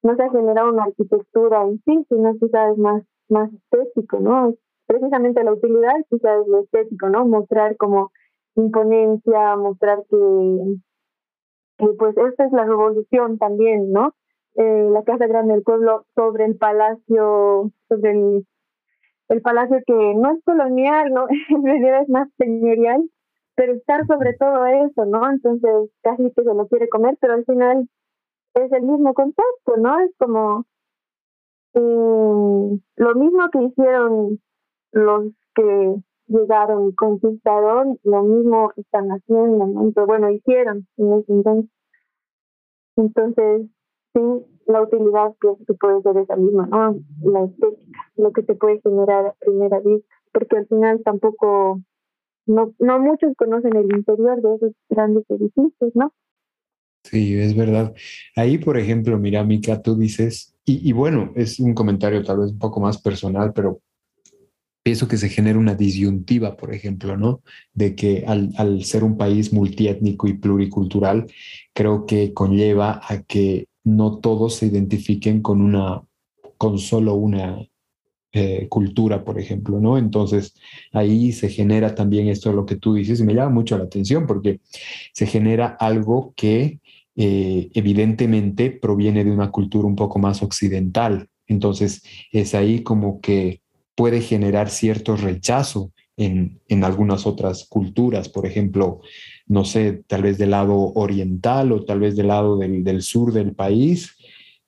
no 0.02 0.16
se 0.16 0.22
ha 0.22 0.30
generado 0.30 0.72
una 0.72 0.84
arquitectura 0.84 1.62
en 1.62 1.80
sí, 1.84 2.06
sino 2.08 2.34
quizás 2.38 2.76
más, 2.78 3.02
más 3.28 3.50
estético, 3.52 4.20
¿no? 4.20 4.54
Precisamente 4.86 5.42
la 5.44 5.52
utilidad 5.52 5.96
quizás 6.08 6.46
lo 6.46 6.60
estético, 6.60 7.08
¿no? 7.08 7.26
Mostrar 7.26 7.76
como 7.76 8.12
imponencia, 8.54 9.56
mostrar 9.56 10.04
que, 10.08 10.76
que 11.78 11.86
pues 11.98 12.16
esta 12.16 12.46
es 12.46 12.52
la 12.52 12.64
revolución 12.64 13.38
también, 13.38 13.92
¿no? 13.92 14.14
Eh, 14.58 14.88
la 14.90 15.04
Casa 15.04 15.28
Grande 15.28 15.54
del 15.54 15.62
Pueblo 15.62 16.04
sobre 16.16 16.44
el 16.44 16.56
palacio, 16.56 17.70
sobre 17.88 18.10
el, 18.10 18.46
el 19.28 19.40
palacio 19.40 19.78
que 19.86 20.14
no 20.16 20.32
es 20.32 20.42
colonial, 20.44 21.12
¿no? 21.12 21.26
en 21.50 21.64
realidad 21.64 22.02
es 22.02 22.08
más 22.08 22.28
señorial, 22.38 23.08
pero 23.54 23.74
estar 23.74 24.04
sobre 24.08 24.34
todo 24.34 24.66
eso, 24.66 25.04
¿no? 25.04 25.30
Entonces 25.30 25.90
casi 26.02 26.32
que 26.32 26.42
se 26.42 26.54
lo 26.54 26.66
quiere 26.66 26.88
comer, 26.88 27.16
pero 27.20 27.34
al 27.34 27.44
final 27.44 27.88
es 28.54 28.72
el 28.72 28.82
mismo 28.82 29.14
concepto, 29.14 29.76
¿no? 29.76 30.00
Es 30.00 30.10
como 30.18 30.66
eh, 31.74 32.80
lo 32.96 33.14
mismo 33.14 33.48
que 33.52 33.62
hicieron 33.62 34.40
los 34.90 35.32
que 35.54 36.02
llegaron 36.26 36.88
y 36.88 36.94
conquistaron, 36.96 38.00
lo 38.02 38.24
mismo 38.24 38.72
están 38.76 39.08
haciendo, 39.10 39.68
¿no? 39.68 39.82
Entonces, 39.82 40.06
bueno, 40.08 40.30
hicieron 40.30 40.88
en 40.96 41.12
ese 41.12 41.32
entonces. 41.32 41.70
Entonces, 42.96 43.68
la 44.66 44.82
utilidad 44.82 45.34
que, 45.40 45.74
puede 45.74 46.02
ser 46.02 46.18
esa 46.18 46.36
misma, 46.36 46.66
¿no? 46.66 47.00
La 47.22 47.44
estética, 47.44 48.10
lo 48.16 48.32
que 48.32 48.42
te 48.42 48.54
puede 48.54 48.80
generar 48.82 49.26
a 49.26 49.34
primera 49.40 49.80
vista, 49.80 50.14
porque 50.32 50.58
al 50.58 50.66
final 50.66 51.00
tampoco, 51.04 51.80
no, 52.46 52.74
no 52.78 52.98
muchos 53.00 53.34
conocen 53.36 53.76
el 53.76 53.90
interior 53.94 54.40
de 54.42 54.54
esos 54.56 54.72
grandes 54.88 55.24
edificios, 55.30 55.92
¿no? 55.94 56.12
Sí, 57.04 57.38
es 57.38 57.56
verdad. 57.56 57.94
Ahí, 58.36 58.58
por 58.58 58.76
ejemplo, 58.76 59.18
mira, 59.18 59.42
Mica, 59.44 59.80
tú 59.80 59.96
dices, 59.96 60.54
y, 60.64 60.88
y, 60.88 60.92
bueno, 60.92 61.32
es 61.36 61.58
un 61.58 61.72
comentario 61.72 62.22
tal 62.22 62.40
vez 62.40 62.50
un 62.50 62.58
poco 62.58 62.80
más 62.80 63.00
personal, 63.00 63.52
pero 63.54 63.80
pienso 64.82 65.08
que 65.08 65.16
se 65.16 65.28
genera 65.28 65.58
una 65.58 65.74
disyuntiva, 65.74 66.56
por 66.56 66.74
ejemplo, 66.74 67.16
¿no? 67.16 67.42
De 67.72 67.94
que 67.94 68.24
al, 68.26 68.52
al 68.56 68.84
ser 68.84 69.04
un 69.04 69.16
país 69.16 69.52
multiétnico 69.52 70.28
y 70.28 70.34
pluricultural, 70.34 71.26
creo 71.72 72.06
que 72.06 72.34
conlleva 72.34 73.00
a 73.06 73.22
que 73.22 73.66
no 73.88 74.18
todos 74.18 74.56
se 74.56 74.66
identifiquen 74.66 75.40
con 75.40 75.62
una, 75.62 76.02
con 76.58 76.78
solo 76.78 77.14
una 77.14 77.58
eh, 78.32 78.66
cultura, 78.68 79.24
por 79.24 79.40
ejemplo, 79.40 79.80
¿no? 79.80 79.96
Entonces 79.96 80.54
ahí 80.92 81.32
se 81.32 81.48
genera 81.48 81.94
también 81.94 82.28
esto, 82.28 82.52
lo 82.52 82.66
que 82.66 82.76
tú 82.76 82.94
dices, 82.94 83.20
y 83.20 83.24
me 83.24 83.34
llama 83.34 83.50
mucho 83.50 83.78
la 83.78 83.84
atención 83.84 84.26
porque 84.26 84.60
se 85.12 85.26
genera 85.26 85.68
algo 85.80 86.34
que 86.36 86.80
eh, 87.16 87.70
evidentemente 87.72 88.70
proviene 88.70 89.24
de 89.24 89.30
una 89.30 89.50
cultura 89.50 89.88
un 89.88 89.96
poco 89.96 90.18
más 90.18 90.42
occidental. 90.42 91.28
Entonces 91.46 92.02
es 92.30 92.54
ahí 92.54 92.82
como 92.82 93.22
que 93.22 93.62
puede 93.94 94.20
generar 94.20 94.68
cierto 94.68 95.16
rechazo 95.16 95.92
en, 96.18 96.60
en 96.68 96.84
algunas 96.84 97.26
otras 97.26 97.66
culturas, 97.66 98.28
por 98.28 98.44
ejemplo, 98.44 99.00
no 99.48 99.64
sé, 99.64 100.04
tal 100.06 100.22
vez 100.22 100.38
del 100.38 100.50
lado 100.50 100.92
oriental 100.94 101.72
o 101.72 101.84
tal 101.84 102.00
vez 102.00 102.16
del 102.16 102.28
lado 102.28 102.56
del, 102.58 102.84
del 102.84 103.02
sur 103.02 103.32
del 103.32 103.54
país, 103.54 104.16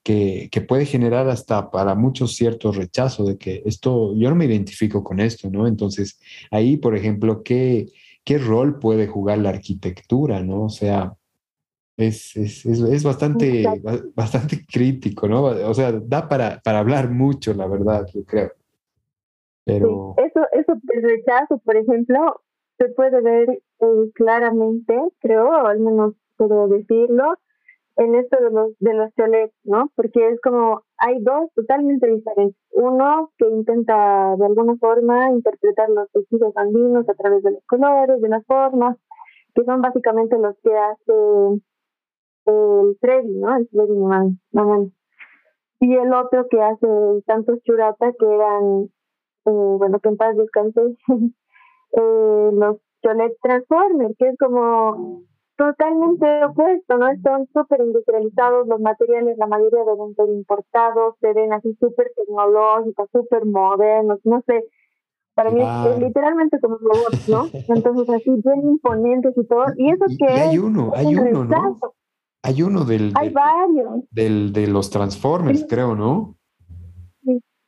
que, 0.03 0.49
que, 0.51 0.63
puede 0.63 0.87
generar 0.87 1.29
hasta 1.29 1.71
para 1.71 1.95
muchos 1.95 2.35
ciertos 2.35 2.77
rechazo 2.77 3.25
de 3.25 3.37
que 3.37 3.63
esto, 3.67 4.15
yo 4.17 4.31
no 4.31 4.37
me 4.37 4.47
identifico 4.47 5.05
con 5.05 5.21
esto, 5.21 5.51
¿no? 5.51 5.67
Entonces, 5.67 6.19
ahí, 6.51 6.79
por 6.79 6.97
ejemplo, 6.97 7.43
¿qué, 7.43 7.87
qué 8.25 8.39
rol 8.39 8.79
puede 8.79 9.07
jugar 9.07 9.39
la 9.39 9.51
arquitectura, 9.51 10.43
¿no? 10.43 10.63
O 10.63 10.69
sea, 10.71 11.15
es, 11.99 12.35
es, 12.37 12.65
es, 12.65 13.05
bastante, 13.05 13.65
bastante 14.15 14.65
crítico, 14.65 15.29
¿no? 15.29 15.43
O 15.43 15.75
sea, 15.75 15.93
da 15.93 16.27
para, 16.27 16.59
para 16.65 16.79
hablar 16.79 17.11
mucho, 17.11 17.53
la 17.53 17.67
verdad, 17.67 18.07
yo 18.15 18.25
creo. 18.25 18.53
Pero... 19.65 20.15
eso, 20.17 20.41
eso 20.53 20.73
del 20.83 21.03
rechazo, 21.03 21.59
por 21.59 21.77
ejemplo, 21.77 22.41
se 22.81 22.89
puede 22.89 23.21
ver 23.21 23.51
eh, 23.51 24.11
claramente, 24.15 24.99
creo, 25.21 25.49
o 25.49 25.67
al 25.67 25.81
menos 25.81 26.15
puedo 26.39 26.67
decirlo, 26.69 27.35
en 27.97 28.15
esto 28.15 28.39
de 28.43 28.51
los 28.51 28.79
de 28.79 28.95
los 28.95 29.15
cholets, 29.15 29.55
¿no? 29.65 29.91
Porque 29.95 30.31
es 30.31 30.41
como 30.41 30.83
hay 30.97 31.23
dos 31.23 31.53
totalmente 31.55 32.07
diferentes. 32.07 32.57
Uno 32.73 33.31
que 33.37 33.47
intenta 33.47 34.35
de 34.37 34.47
alguna 34.47 34.77
forma 34.77 35.31
interpretar 35.31 35.91
los 35.91 36.11
tejidos 36.13 36.57
andinos 36.57 37.07
a 37.07 37.15
través 37.15 37.43
de 37.43 37.51
los 37.51 37.63
colores, 37.67 38.23
de 38.23 38.29
las 38.31 38.45
formas, 38.47 38.97
que 39.55 39.65
son 39.65 39.83
básicamente 39.83 40.39
los 40.39 40.57
que 40.63 40.75
hace 40.75 41.61
el 42.47 42.97
Freddy, 43.01 43.35
¿no? 43.39 43.57
El 43.57 43.69
Freddy 43.69 43.99
man, 43.99 44.93
Y 45.81 45.95
el 45.95 46.15
otro 46.15 46.47
que 46.49 46.63
hace 46.63 46.87
tantos 47.27 47.63
churata 47.65 48.13
que 48.19 48.27
eran, 48.27 48.85
eh, 49.45 49.77
bueno, 49.79 50.01
que 50.01 50.09
en 50.09 50.17
paz 50.17 50.35
descanse, 50.39 50.81
eh, 51.93 52.51
los 52.53 52.77
Cholet 53.03 53.33
Transformers, 53.43 54.15
que 54.19 54.29
es 54.29 54.39
como 54.39 55.23
totalmente 55.57 56.45
opuesto, 56.45 56.97
¿no? 56.97 57.07
Son 57.23 57.47
súper 57.53 57.81
industrializados 57.81 58.67
los 58.67 58.81
materiales, 58.81 59.37
la 59.37 59.47
mayoría 59.47 59.85
deben 59.85 60.15
ser 60.15 60.29
importados, 60.31 61.17
se 61.21 61.35
ven 61.35 61.53
así 61.53 61.77
súper 61.79 62.11
tecnológicos, 62.17 63.09
súper 63.13 63.45
modernos, 63.45 64.21
no 64.25 64.43
sé. 64.47 64.65
Para 65.35 65.51
mí 65.51 65.61
es, 65.61 65.99
literalmente 66.01 66.59
como 66.61 66.79
robots, 66.79 67.29
¿no? 67.29 67.47
Entonces 67.69 68.09
así 68.09 68.31
bien 68.43 68.71
imponentes 68.71 69.35
y 69.37 69.47
todo. 69.47 69.65
Y 69.77 69.91
eso 69.91 70.07
que 70.19 70.33
hay 70.33 70.59
uno, 70.59 70.93
hay 70.95 71.15
uno, 71.15 71.45
¿no? 71.45 71.79
Hay 72.43 72.63
uno 72.63 72.85
del, 72.87 73.13
hay 73.15 73.29
varios. 73.29 74.05
del 74.11 74.55
de 74.55 74.67
los 74.67 74.89
Transformers, 74.89 75.67
creo, 75.69 75.95
¿no? 75.95 76.37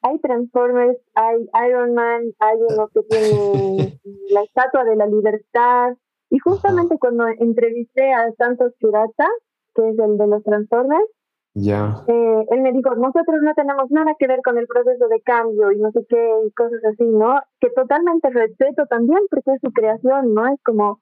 Hay 0.02 0.18
Transformers, 0.18 0.98
hay 1.14 1.48
Iron 1.68 1.94
Man, 1.94 2.22
hay 2.38 2.58
uno 2.68 2.88
que 2.88 3.02
tiene 3.04 4.00
la 4.30 4.42
Estatua 4.42 4.84
de 4.84 4.96
la 4.96 5.06
Libertad. 5.06 5.94
Y 6.30 6.38
justamente 6.38 6.98
cuando 6.98 7.26
entrevisté 7.28 8.12
a 8.12 8.32
Santos 8.32 8.72
Churata, 8.78 9.28
que 9.74 9.88
es 9.88 9.98
el 9.98 10.18
de 10.18 10.26
los 10.26 10.42
Transformers, 10.42 11.08
ya. 11.54 12.02
Eh, 12.08 12.44
él 12.50 12.62
me 12.62 12.72
dijo, 12.72 12.94
nosotros 12.94 13.42
no 13.42 13.52
tenemos 13.54 13.90
nada 13.90 14.14
que 14.18 14.26
ver 14.26 14.40
con 14.42 14.56
el 14.56 14.66
proceso 14.66 15.06
de 15.08 15.20
cambio 15.20 15.70
y 15.70 15.78
no 15.78 15.90
sé 15.92 16.00
qué 16.08 16.30
y 16.46 16.50
cosas 16.52 16.80
así, 16.90 17.04
¿no? 17.04 17.40
Que 17.60 17.68
totalmente 17.70 18.30
respeto 18.30 18.86
también 18.86 19.20
porque 19.30 19.52
es 19.52 19.60
su 19.60 19.70
creación, 19.70 20.32
¿no? 20.32 20.46
Es 20.48 20.58
como 20.64 21.00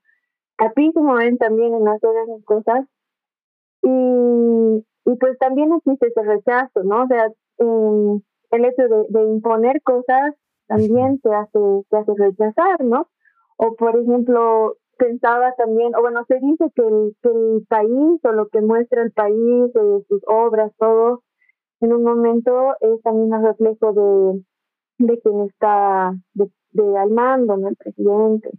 capísimo 0.56 1.14
ven 1.14 1.38
también 1.38 1.72
en 1.74 1.86
hacer 1.86 2.10
esas 2.24 2.44
cosas. 2.44 2.84
Y, 3.82 4.84
y 5.04 5.16
pues 5.18 5.38
también 5.38 5.72
existe 5.72 6.08
ese 6.08 6.22
rechazo, 6.22 6.82
¿no? 6.82 7.04
O 7.04 7.06
sea, 7.06 7.26
eh, 7.58 8.20
el 8.50 8.64
hecho 8.64 8.82
de, 9.08 9.22
imponer 9.22 9.82
cosas 9.82 10.34
también 10.66 11.20
te 11.20 11.34
hace, 11.34 11.58
te 11.88 11.96
hace 11.96 12.12
rechazar, 12.16 12.84
¿no? 12.84 13.08
O 13.56 13.74
por 13.74 13.98
ejemplo, 13.98 14.76
pensaba 14.96 15.52
también, 15.56 15.94
o 15.94 16.00
bueno, 16.00 16.24
se 16.28 16.38
dice 16.40 16.66
que 16.74 16.82
el, 16.82 17.16
que 17.22 17.28
el 17.28 17.66
país 17.68 18.20
o 18.24 18.32
lo 18.32 18.48
que 18.48 18.60
muestra 18.60 19.02
el 19.02 19.12
país, 19.12 19.72
de 19.72 20.04
sus 20.08 20.22
obras, 20.26 20.72
todo, 20.78 21.22
en 21.80 21.92
un 21.92 22.04
momento 22.04 22.74
es 22.80 23.02
también 23.02 23.32
un 23.32 23.44
reflejo 23.44 23.92
de, 23.92 25.06
de 25.06 25.20
quien 25.20 25.40
está 25.40 26.12
de, 26.34 26.50
de 26.72 26.98
al 26.98 27.10
mando, 27.10 27.56
¿no? 27.56 27.68
El 27.68 27.76
presidente. 27.76 28.50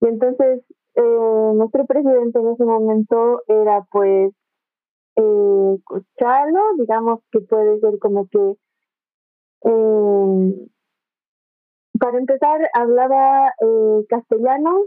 Y 0.00 0.06
entonces, 0.06 0.62
eh, 0.94 1.52
nuestro 1.54 1.86
presidente 1.86 2.38
en 2.38 2.48
ese 2.48 2.64
momento 2.64 3.42
era 3.48 3.86
pues 3.90 4.32
eh, 5.16 5.78
Chalo, 6.18 6.60
digamos 6.78 7.20
que 7.30 7.40
puede 7.40 7.80
ser 7.80 7.98
como 7.98 8.28
que 8.28 8.54
eh, 9.64 10.68
para 11.98 12.18
empezar, 12.18 12.60
hablaba 12.74 13.48
eh, 13.60 14.04
castellano, 14.08 14.84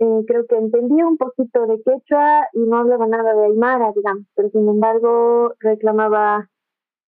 eh, 0.00 0.24
creo 0.26 0.46
que 0.46 0.56
entendía 0.56 1.06
un 1.06 1.16
poquito 1.16 1.66
de 1.66 1.82
quechua 1.82 2.48
y 2.52 2.60
no 2.60 2.78
hablaba 2.78 3.06
nada 3.06 3.34
de 3.34 3.46
aymara, 3.46 3.92
digamos, 3.94 4.26
pero 4.34 4.50
sin 4.50 4.68
embargo 4.68 5.54
reclamaba 5.60 6.48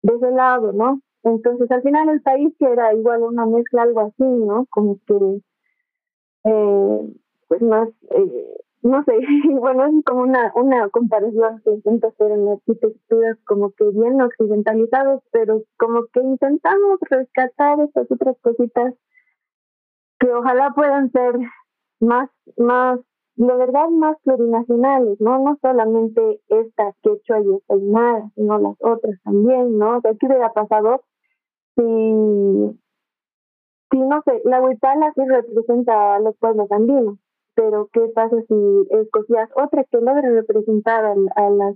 de 0.04 0.16
ese 0.16 0.32
lado, 0.32 0.72
¿no? 0.74 1.02
Entonces, 1.24 1.70
al 1.72 1.82
final 1.82 2.10
el 2.10 2.22
país 2.22 2.54
que 2.60 2.66
era 2.66 2.94
igual 2.94 3.24
una 3.24 3.46
mezcla, 3.46 3.84
algo 3.84 4.02
así, 4.02 4.24
¿no? 4.24 4.68
Como 4.70 5.00
que, 5.08 5.42
pues 7.48 7.62
más, 7.62 7.90
no 8.86 9.04
sé, 9.04 9.14
bueno, 9.60 9.86
es 9.86 10.06
como 10.06 10.22
una, 10.22 10.52
una 10.56 10.88
comparación 10.90 11.60
que 11.64 11.72
intento 11.72 12.08
hacer 12.08 12.32
en 12.32 12.48
arquitecturas 12.48 13.38
como 13.46 13.72
que 13.72 13.86
bien 13.90 14.22
occidentalizados, 14.22 15.24
pero 15.32 15.64
como 15.78 16.06
que 16.14 16.22
intentamos 16.22 17.00
rescatar 17.10 17.80
estas 17.80 18.12
otras 18.12 18.38
cositas 18.42 18.94
que 20.20 20.32
ojalá 20.32 20.72
puedan 20.76 21.12
ser 21.12 21.34
más, 22.00 22.30
más, 22.58 23.00
de 23.38 23.56
verdad 23.56 23.90
más 23.90 24.18
plurinacionales, 24.24 25.20
¿no? 25.20 25.40
No 25.40 25.58
solamente 25.64 26.42
esta 26.50 26.94
quechua 27.02 27.42
y 27.42 27.56
esta 27.56 27.74
aymara, 27.74 28.30
sino 28.36 28.60
las 28.60 28.78
otras 28.82 29.20
también, 29.24 29.80
¿no? 29.80 29.98
O 29.98 30.02
sea, 30.02 30.12
¿qué 30.20 30.28
hubiera 30.28 30.54
pasado 30.54 31.02
si, 31.76 31.82
si 33.92 33.98
no 33.98 34.22
sé, 34.26 34.42
la 34.46 34.62
huipala 34.62 35.12
sí 35.16 35.22
representa 35.26 36.18
a 36.18 36.20
los 36.20 36.38
pueblos 36.38 36.72
andinos? 36.72 37.18
Pero 37.56 37.90
¿qué 37.94 38.02
pasa 38.14 38.36
si 38.48 38.88
escogías 38.92 39.50
otra 39.56 39.84
que 39.86 39.98
logre 39.98 40.32
representar 40.32 41.06
a, 41.06 41.50
las 41.50 41.76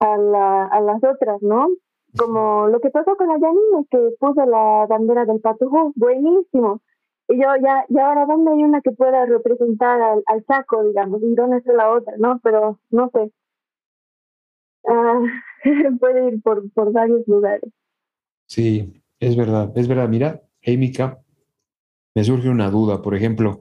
a, 0.00 0.16
la, 0.16 0.66
a 0.66 0.80
las 0.80 1.02
otras, 1.02 1.42
¿no? 1.42 1.68
como 2.16 2.68
lo 2.68 2.80
que 2.80 2.90
pasó 2.90 3.16
con 3.16 3.28
la 3.28 3.38
Janine, 3.38 3.86
que 3.90 4.16
puso 4.18 4.44
la 4.46 4.86
bandera 4.88 5.24
del 5.24 5.40
Patujú, 5.40 5.92
buenísimo. 5.96 6.80
Y 7.28 7.36
yo, 7.36 7.48
ya, 7.62 7.84
ya 7.88 8.06
ahora, 8.06 8.24
¿dónde 8.26 8.52
hay 8.52 8.62
una 8.62 8.80
que 8.80 8.92
pueda 8.92 9.26
representar 9.26 10.00
al, 10.00 10.22
al 10.26 10.44
Chaco, 10.46 10.82
digamos? 10.84 11.22
¿Y 11.22 11.34
dónde 11.34 11.58
está 11.58 11.72
la 11.74 11.90
otra, 11.90 12.14
no? 12.18 12.40
Pero, 12.42 12.80
no 12.90 13.10
sé. 13.12 13.30
Ah, 14.86 15.20
puede 16.00 16.28
ir 16.28 16.42
por, 16.42 16.70
por 16.72 16.92
varios 16.92 17.26
lugares. 17.28 17.70
Sí, 18.46 19.02
es 19.20 19.36
verdad, 19.36 19.70
es 19.76 19.86
verdad. 19.86 20.08
Mira, 20.08 20.40
Émica, 20.62 21.18
me 22.14 22.24
surge 22.24 22.48
una 22.48 22.70
duda, 22.70 23.02
por 23.02 23.14
ejemplo, 23.14 23.60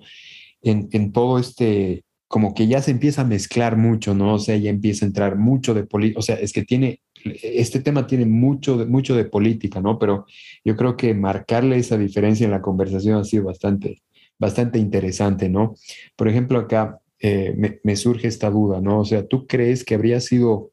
en, 0.69 1.11
todo 1.11 1.39
este, 1.39 2.03
como 2.27 2.53
que 2.53 2.67
ya 2.67 2.81
se 2.81 2.91
empieza 2.91 3.21
a 3.21 3.25
mezclar 3.25 3.77
mucho, 3.77 4.13
¿no? 4.13 4.35
O 4.35 4.39
sea, 4.39 4.57
ya 4.57 4.69
empieza 4.69 5.05
a 5.05 5.07
entrar 5.07 5.37
mucho 5.37 5.73
de 5.73 5.85
política, 5.85 6.19
o 6.19 6.23
sea, 6.23 6.35
es 6.35 6.53
que 6.53 6.63
tiene 6.63 7.01
este 7.41 7.79
tema 7.79 8.07
tiene 8.07 8.25
mucho, 8.25 8.85
mucho 8.87 9.15
de 9.15 9.25
política, 9.25 9.81
¿no? 9.81 9.99
Pero 9.99 10.25
yo 10.63 10.75
creo 10.75 10.95
que 10.95 11.13
marcarle 11.13 11.77
esa 11.77 11.97
diferencia 11.97 12.45
en 12.45 12.51
la 12.51 12.61
conversación 12.61 13.19
ha 13.19 13.23
sido 13.23 13.45
bastante, 13.45 14.01
bastante 14.39 14.79
interesante, 14.79 15.49
¿no? 15.49 15.75
Por 16.15 16.27
ejemplo, 16.27 16.59
acá 16.59 16.99
eh, 17.19 17.77
me, 17.83 17.95
surge 17.95 18.27
esta 18.27 18.49
duda, 18.49 18.81
¿no? 18.81 18.99
O 19.01 19.05
sea, 19.05 19.25
¿tú 19.25 19.47
crees 19.47 19.83
que 19.83 19.95
habría 19.95 20.19
sido 20.19 20.71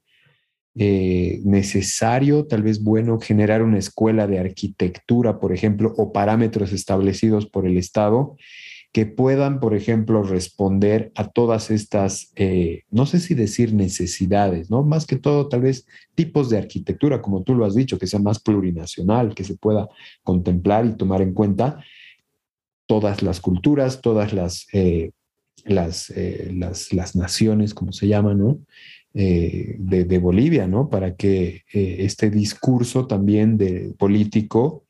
eh, 0.76 1.40
necesario, 1.44 2.46
tal 2.46 2.62
vez 2.62 2.83
bueno, 2.83 3.20
generar 3.20 3.62
una 3.62 3.78
escuela 3.78 4.26
de 4.26 4.40
arquitectura, 4.40 5.38
por 5.38 5.52
ejemplo, 5.52 5.94
o 5.96 6.12
parámetros 6.12 6.72
establecidos 6.72 7.46
por 7.46 7.66
el 7.66 7.76
Estado 7.76 8.37
que 8.94 9.07
puedan, 9.07 9.59
por 9.59 9.74
ejemplo, 9.74 10.22
responder 10.22 11.11
a 11.16 11.28
todas 11.28 11.72
estas, 11.72 12.30
eh, 12.37 12.85
no 12.92 13.07
sé 13.07 13.18
si 13.18 13.35
decir 13.35 13.74
necesidades, 13.74 14.70
¿no? 14.70 14.85
Más 14.85 15.04
que 15.04 15.16
todo, 15.16 15.48
tal 15.48 15.62
vez 15.62 15.85
tipos 16.14 16.48
de 16.48 16.59
arquitectura, 16.59 17.20
como 17.20 17.42
tú 17.42 17.57
lo 17.57 17.64
has 17.64 17.74
dicho, 17.74 17.98
que 17.98 18.07
sea 18.07 18.20
más 18.20 18.38
plurinacional, 18.38 19.35
que 19.35 19.42
se 19.42 19.57
pueda 19.57 19.88
contemplar 20.22 20.87
y 20.87 20.96
tomar 20.96 21.22
en 21.22 21.35
cuenta 21.35 21.83
todas 22.87 23.20
las 23.24 23.40
culturas, 23.40 24.00
todas 24.00 24.33
las, 24.33 24.68
eh, 24.72 25.11
eh, 25.64 26.52
las, 26.54 26.92
las, 26.92 27.16
naciones, 27.16 27.74
como 27.74 27.92
se 27.92 28.07
llama, 28.07 28.33
¿no? 28.35 28.61
de, 29.12 30.04
de, 30.04 30.18
Bolivia, 30.18 30.68
¿no? 30.68 30.88
Para 30.88 31.14
que 31.16 31.62
este 31.72 32.30
discurso 32.30 33.07
también 33.07 33.57
de 33.57 33.92
político 33.96 34.85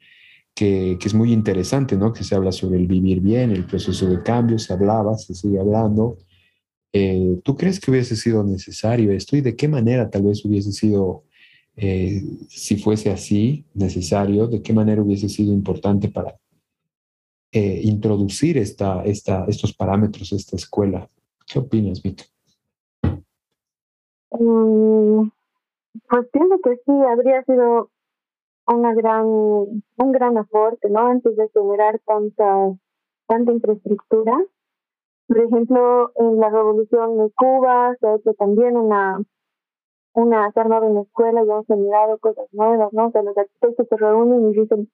que, 0.55 0.99
es 1.05 1.15
muy 1.15 1.33
interesante, 1.33 1.97
¿no? 1.97 2.13
Que 2.13 2.25
se 2.25 2.35
habla 2.35 2.53
sobre 2.53 2.79
el 2.79 2.87
vivir 2.87 3.21
bien, 3.21 3.51
el 3.51 3.65
proceso 3.65 4.09
de 4.09 4.23
cambio, 4.23 4.59
se 4.59 4.73
hablaba, 4.73 5.19
se 5.19 5.35
sigue 5.35 5.59
hablando. 5.59 6.19
Eh, 6.93 7.41
¿Tú 7.43 7.57
crees 7.57 7.81
que 7.81 7.91
hubiese 7.91 8.15
sido 8.15 8.45
necesario 8.45 9.11
esto 9.11 9.37
y 9.37 9.41
de 9.41 9.57
qué 9.57 9.67
manera 9.67 10.09
tal 10.09 10.23
vez 10.23 10.45
hubiese 10.45 10.71
sido, 10.73 11.25
eh, 11.77 12.23
si 12.49 12.77
fuese 12.77 13.11
así, 13.11 13.65
necesario, 13.75 14.47
de 14.47 14.63
qué 14.63 14.73
manera 14.73 15.03
hubiese 15.03 15.29
sido 15.29 15.53
importante 15.53 16.09
para 16.09 16.37
eh, 17.51 17.81
introducir 17.83 18.57
esta, 18.59 19.05
esta, 19.05 19.45
estos 19.49 19.75
parámetros 19.75 20.33
esta 20.33 20.55
escuela? 20.55 21.11
¿Qué 21.47 21.59
opinas, 21.59 22.05
Mika? 22.05 22.25
Mm, 24.31 25.31
pues 26.09 26.27
pienso 26.33 26.59
que 26.63 26.77
sí, 26.87 26.93
habría 27.11 27.43
sido 27.45 27.91
una 28.67 28.95
gran, 28.95 29.27
un 29.27 30.13
gran 30.13 30.39
aporte, 30.39 30.89
¿no? 30.89 31.01
Antes 31.01 31.37
de 31.37 31.49
generar 31.51 32.01
tanta, 32.07 32.73
tanta 33.27 33.53
infraestructura. 33.53 34.39
Por 35.27 35.39
ejemplo, 35.39 36.13
en 36.17 36.39
la 36.39 36.51
revolución 36.51 37.19
de 37.19 37.31
Cuba 37.35 37.95
se 37.99 38.07
ha 38.07 38.17
hecho 38.17 38.35
también 38.35 38.77
una, 38.77 39.21
una, 40.15 40.51
se 40.53 40.61
ha 40.61 40.63
armado 40.63 40.87
una 40.87 41.03
escuela 41.03 41.43
y 41.45 41.51
han 41.51 41.65
generado 41.65 42.19
cosas 42.19 42.47
nuevas, 42.53 42.93
¿no? 42.93 43.07
O 43.09 43.11
sea, 43.11 43.23
los 43.23 43.37
arquitectos 43.37 43.87
se 43.89 43.97
reúnen 43.97 44.51
y 44.51 44.61
dicen, 44.61 44.91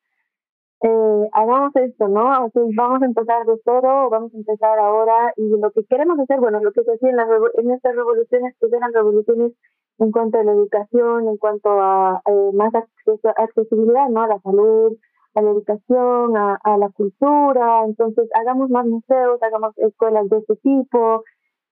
eh, 0.83 1.29
hagamos 1.33 1.75
esto, 1.77 2.09
¿no? 2.09 2.47
O 2.47 2.51
sea, 2.51 2.63
vamos 2.75 3.03
a 3.03 3.07
empezar 3.07 3.45
de 3.47 3.61
cero, 3.65 4.09
vamos 4.11 4.33
a 4.35 4.37
empezar 4.37 4.79
ahora 4.79 5.33
y 5.37 5.49
lo 5.49 5.71
que 5.73 5.85
queremos 5.85 6.19
hacer, 6.21 6.41
bueno, 6.41 6.61
lo 6.61 6.73
que 6.73 6.83
se 6.85 6.93
hacía 6.93 7.11
en, 7.11 7.19
en 7.19 7.71
estas 7.73 7.95
revoluciones, 7.95 8.55
pues 8.59 8.73
eran 8.73 8.93
revoluciones 8.93 9.53
en 10.01 10.11
cuanto 10.11 10.39
a 10.39 10.45
la 10.45 10.53
educación, 10.53 11.29
en 11.29 11.37
cuanto 11.37 11.71
a 11.71 12.23
eh, 12.27 12.51
más 12.55 12.73
accesibilidad, 12.75 14.09
¿no? 14.09 14.23
A 14.23 14.29
la 14.29 14.41
salud, 14.41 14.97
a 15.35 15.43
la 15.43 15.51
educación, 15.51 16.37
a, 16.37 16.59
a, 16.65 16.79
la 16.79 16.89
cultura. 16.89 17.85
Entonces, 17.85 18.29
hagamos 18.35 18.71
más 18.71 18.87
museos, 18.87 19.43
hagamos 19.43 19.77
escuelas 19.79 20.29
de 20.31 20.39
este 20.39 20.57
tipo 20.57 21.23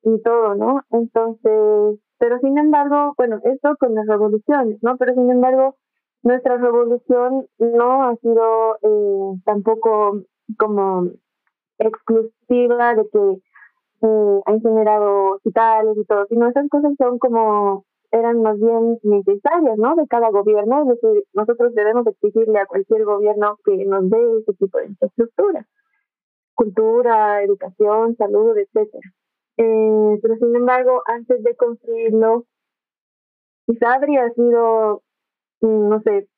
y 0.02 0.20
todo, 0.22 0.54
¿no? 0.54 0.82
Entonces, 0.90 1.98
pero 2.18 2.38
sin 2.40 2.58
embargo, 2.58 3.14
bueno, 3.16 3.40
esto 3.44 3.76
con 3.80 3.94
las 3.94 4.06
revoluciones, 4.06 4.78
¿no? 4.82 4.96
Pero 4.98 5.14
sin 5.14 5.30
embargo, 5.30 5.76
nuestra 6.22 6.58
revolución 6.58 7.46
no 7.58 8.04
ha 8.04 8.16
sido 8.16 8.76
eh, 8.82 9.40
tampoco 9.46 10.22
como 10.58 11.10
exclusiva 11.78 12.94
de 12.94 13.08
que 13.08 13.40
eh, 14.02 14.40
han 14.46 14.60
generado 14.60 15.36
hospitales 15.36 15.96
y 15.96 16.04
todo, 16.04 16.26
sino 16.28 16.48
esas 16.48 16.68
cosas 16.68 16.92
son 16.98 17.18
como 17.18 17.84
eran 18.11 18.42
más 18.42 18.59
bien 18.59 18.99
necesarias, 19.03 19.77
¿no? 19.77 19.94
De 19.97 20.07
cada 20.07 20.31
gobierno, 20.31 20.83
es 20.83 21.01
decir, 21.01 21.25
nosotros 21.35 21.75
debemos 21.75 22.07
exigirle 22.07 22.59
a 22.59 22.66
cualquier 22.66 23.05
gobierno 23.05 23.59
que 23.64 23.85
nos 23.85 24.09
dé 24.09 24.18
ese 24.40 24.55
tipo 24.55 24.79
de 24.79 24.87
infraestructura, 24.87 25.66
cultura, 26.55 27.42
educación, 27.42 28.16
salud, 28.16 28.57
etcétera. 28.57 29.12
Eh, 29.59 30.18
pero 30.23 30.37
sin 30.37 30.57
embargo, 30.57 31.03
antes 31.07 31.42
de 31.42 31.57
construirlo, 31.57 32.44
quizá 33.66 33.94
habría 33.94 34.31
sido, 34.31 35.03
mm, 35.61 35.88
no 35.88 36.01
sé, 36.03 36.29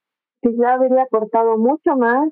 quizá 0.43 0.75
habría 0.75 1.03
aportado 1.03 1.57
mucho 1.59 1.97
más 1.97 2.31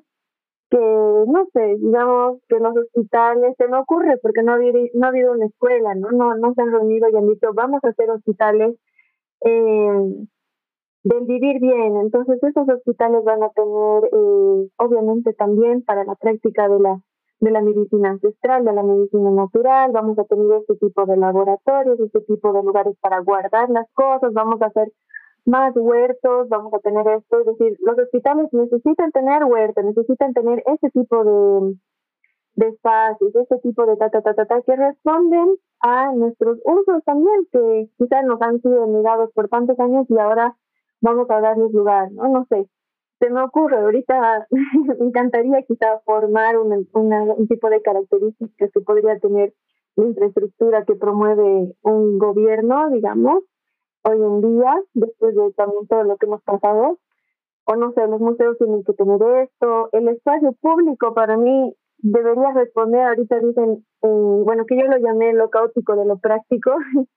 que, 0.69 0.77
no 0.77 1.47
sé, 1.53 1.77
digamos 1.79 2.39
que 2.47 2.59
los 2.59 2.75
hospitales, 2.77 3.55
se 3.57 3.67
me 3.67 3.77
ocurre 3.77 4.17
porque 4.21 4.43
no 4.43 4.51
ha 4.51 4.55
habido, 4.55 4.79
no 4.93 5.05
ha 5.07 5.09
habido 5.09 5.31
una 5.33 5.45
escuela, 5.45 5.95
¿no? 5.95 6.11
No, 6.11 6.35
no 6.35 6.53
se 6.53 6.61
han 6.61 6.71
reunido 6.71 7.09
y 7.09 7.15
han 7.17 7.27
dicho, 7.27 7.53
vamos 7.53 7.81
a 7.83 7.89
hacer 7.89 8.09
hospitales 8.11 8.75
eh, 9.41 10.27
del 11.03 11.25
vivir 11.25 11.59
bien. 11.59 11.97
Entonces 11.97 12.41
esos 12.43 12.67
hospitales 12.67 13.23
van 13.23 13.43
a 13.43 13.49
tener, 13.49 14.05
eh, 14.11 14.69
obviamente 14.77 15.33
también 15.33 15.83
para 15.83 16.03
la 16.03 16.15
práctica 16.15 16.67
de 16.67 16.79
la 16.79 17.01
de 17.39 17.51
la 17.51 17.61
medicina 17.61 18.09
ancestral, 18.09 18.65
de 18.65 18.73
la 18.73 18.83
medicina 18.83 19.31
natural, 19.31 19.91
vamos 19.93 20.19
a 20.19 20.25
tener 20.25 20.51
este 20.59 20.75
tipo 20.75 21.05
de 21.05 21.15
laboratorios, 21.15 21.99
este 21.99 22.19
tipo 22.21 22.51
de 22.51 22.63
lugares 22.63 22.97
para 22.99 23.19
guardar 23.19 23.69
las 23.69 23.87
cosas, 23.93 24.33
vamos 24.33 24.61
a 24.61 24.65
hacer 24.65 24.91
más 25.45 25.73
huertos, 25.75 26.49
vamos 26.49 26.73
a 26.73 26.79
tener 26.79 27.07
esto, 27.07 27.39
es 27.39 27.45
decir, 27.45 27.77
los 27.79 27.97
hospitales 27.97 28.47
necesitan 28.51 29.11
tener 29.11 29.45
huertos, 29.45 29.85
necesitan 29.85 30.33
tener 30.33 30.61
ese 30.65 30.89
tipo 30.91 31.23
de, 31.23 31.75
de 32.55 32.67
espacios, 32.67 33.35
ese 33.35 33.57
tipo 33.59 33.85
de 33.85 33.95
ta, 33.97 34.09
ta, 34.09 34.21
ta, 34.21 34.33
ta, 34.33 34.45
ta, 34.45 34.61
que 34.61 34.75
responden 34.75 35.55
a 35.81 36.11
nuestros 36.13 36.59
usos 36.65 37.03
también, 37.05 37.47
que 37.51 37.89
quizás 37.97 38.25
nos 38.25 38.41
han 38.41 38.61
sido 38.61 38.85
negados 38.87 39.31
por 39.33 39.47
tantos 39.47 39.79
años 39.79 40.05
y 40.09 40.17
ahora 40.17 40.55
vamos 41.01 41.29
a 41.29 41.39
darles 41.39 41.71
lugar, 41.71 42.11
¿no? 42.11 42.27
No 42.27 42.45
sé. 42.49 42.67
Se 43.19 43.29
me 43.29 43.41
ocurre, 43.43 43.77
ahorita 43.77 44.47
me 44.99 45.05
encantaría 45.05 45.61
quizá 45.63 45.99
formar 46.05 46.57
una, 46.57 46.77
un 46.93 47.47
tipo 47.47 47.69
de 47.69 47.81
características 47.81 48.71
que 48.73 48.81
podría 48.81 49.19
tener 49.19 49.53
la 49.95 50.05
infraestructura 50.05 50.85
que 50.85 50.95
promueve 50.95 51.73
un 51.81 52.17
gobierno, 52.17 52.89
digamos, 52.89 53.43
hoy 54.03 54.17
en 54.21 54.41
día, 54.41 54.81
después 54.93 55.35
de 55.35 55.51
también 55.53 55.87
todo 55.87 56.03
lo 56.03 56.17
que 56.17 56.25
hemos 56.25 56.41
pasado. 56.43 56.99
O 57.65 57.75
no 57.75 57.91
sé, 57.91 58.07
los 58.07 58.19
museos 58.19 58.57
tienen 58.57 58.83
que 58.83 58.93
tener 58.93 59.21
esto. 59.43 59.89
El 59.91 60.07
espacio 60.07 60.53
público 60.53 61.13
para 61.13 61.37
mí 61.37 61.75
debería 62.01 62.51
responder, 62.53 63.01
ahorita 63.01 63.39
dicen, 63.39 63.85
eh, 64.01 64.41
bueno, 64.43 64.65
que 64.65 64.77
yo 64.77 64.85
lo 64.85 64.97
llamé 64.97 65.33
lo 65.33 65.49
caótico 65.49 65.95
de 65.95 66.05
lo 66.05 66.17
práctico, 66.17 66.75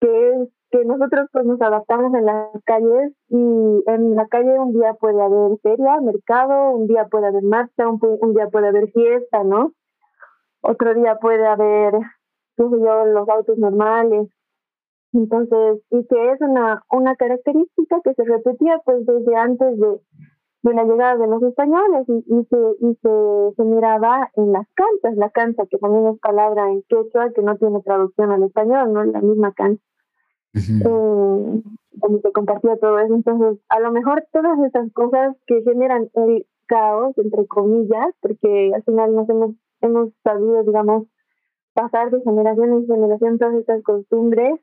que 0.00 0.30
es 0.30 0.48
que 0.70 0.84
nosotros 0.84 1.28
pues 1.32 1.44
nos 1.44 1.60
adaptamos 1.60 2.12
en 2.14 2.26
las 2.26 2.48
calles 2.64 3.12
y 3.28 3.82
en 3.86 4.16
la 4.16 4.26
calle 4.26 4.58
un 4.58 4.72
día 4.72 4.94
puede 4.94 5.22
haber 5.22 5.56
feria, 5.62 6.00
mercado, 6.00 6.72
un 6.72 6.88
día 6.88 7.06
puede 7.08 7.28
haber 7.28 7.44
marcha, 7.44 7.88
un, 7.88 8.34
día 8.34 8.48
puede 8.48 8.68
haber 8.68 8.90
fiesta, 8.90 9.44
¿no? 9.44 9.72
Otro 10.62 10.94
día 10.94 11.16
puede 11.20 11.46
haber, 11.46 11.92
qué 12.56 12.64
yo, 12.64 13.04
los 13.06 13.28
autos 13.28 13.56
normales. 13.56 14.28
Entonces, 15.12 15.80
y 15.90 16.04
que 16.08 16.32
es 16.32 16.40
una, 16.40 16.82
una 16.90 17.14
característica 17.14 18.00
que 18.02 18.14
se 18.14 18.24
repetía 18.24 18.80
pues 18.84 19.06
desde 19.06 19.36
antes 19.36 19.78
de, 19.78 20.00
de 20.64 20.74
la 20.74 20.84
llegada 20.84 21.16
de 21.16 21.26
los 21.26 21.42
españoles 21.42 22.06
y, 22.08 22.24
y, 22.26 22.44
se, 22.46 22.56
y 22.80 22.94
se, 23.02 23.54
se, 23.56 23.64
miraba 23.64 24.30
en 24.34 24.50
las 24.50 24.66
canchas, 24.74 25.16
la 25.16 25.28
cancha 25.28 25.64
que 25.70 25.76
también 25.76 26.06
es 26.06 26.18
palabra 26.20 26.70
en 26.70 26.82
quechua 26.88 27.30
que 27.34 27.42
no 27.42 27.56
tiene 27.58 27.80
traducción 27.82 28.32
al 28.32 28.42
español, 28.44 28.92
no 28.92 29.04
la 29.04 29.20
misma 29.20 29.52
cancha. 29.52 29.82
eh, 30.54 31.62
donde 31.92 32.20
se 32.22 32.32
compartía 32.32 32.76
todo 32.78 32.98
eso. 32.98 33.14
Entonces, 33.14 33.62
a 33.68 33.80
lo 33.80 33.92
mejor 33.92 34.26
todas 34.32 34.58
esas 34.60 34.90
cosas 34.92 35.36
que 35.46 35.62
generan 35.62 36.08
el 36.14 36.46
caos, 36.66 37.16
entre 37.18 37.46
comillas, 37.46 38.08
porque 38.20 38.72
al 38.74 38.82
final 38.84 39.14
nos 39.14 39.28
hemos, 39.28 39.50
hemos 39.82 40.10
sabido, 40.22 40.62
digamos, 40.64 41.06
pasar 41.74 42.10
de 42.10 42.22
generación 42.22 42.72
en 42.72 42.86
generación 42.86 43.38
todas 43.38 43.54
estas 43.56 43.82
costumbres, 43.82 44.60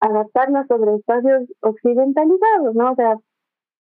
adaptarlas 0.00 0.66
sobre 0.66 0.96
espacios 0.96 1.48
occidentalizados, 1.60 2.74
¿no? 2.74 2.92
O 2.92 2.94
sea, 2.94 3.16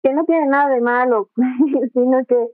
que 0.03 0.13
no 0.13 0.25
tiene 0.25 0.47
nada 0.47 0.69
de 0.73 0.81
malo, 0.81 1.29
sino 1.93 2.25
que 2.25 2.47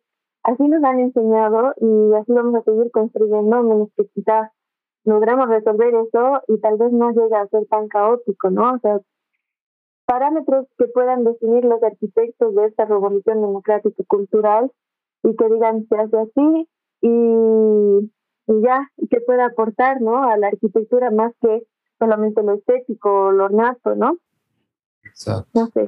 así 0.44 0.68
nos 0.68 0.84
han 0.84 1.00
enseñado 1.00 1.74
y 1.78 2.14
así 2.16 2.32
vamos 2.32 2.56
a 2.56 2.64
seguir 2.64 2.92
construyendo, 2.92 3.64
menos 3.64 3.90
que 3.96 4.08
quizás 4.08 4.52
logramos 5.04 5.48
resolver 5.50 5.94
eso 5.96 6.42
y 6.48 6.60
tal 6.60 6.78
vez 6.78 6.92
no 6.92 7.12
llegue 7.12 7.36
a 7.36 7.48
ser 7.48 7.66
tan 7.68 7.88
caótico, 7.88 8.50
¿no? 8.50 8.74
O 8.74 8.80
sea, 8.80 9.00
parámetros 10.06 10.68
que 10.78 10.88
puedan 10.88 11.24
definir 11.24 11.66
los 11.66 11.82
arquitectos 11.84 12.56
de 12.56 12.66
esta 12.66 12.86
revolución 12.86 13.42
democrática 13.42 14.02
y 14.02 14.06
cultural 14.06 14.72
y 15.24 15.36
que 15.36 15.50
digan 15.50 15.86
se 15.88 15.96
hace 15.96 16.18
así 16.18 16.70
y, 17.02 17.10
y 18.48 18.62
ya, 18.62 18.90
y 18.98 19.08
que 19.08 19.22
pueda 19.22 19.48
aportar, 19.48 20.02
¿no? 20.02 20.24
A 20.24 20.38
la 20.38 20.48
arquitectura 20.48 21.12
más 21.12 21.34
que 21.42 21.64
solamente 22.00 22.44
lo 22.44 22.54
estético, 22.54 23.32
lo 23.32 23.46
ornato, 23.46 23.96
¿no? 23.96 24.18
Exacto. 25.04 25.50
No 25.54 25.68
sé. 25.68 25.88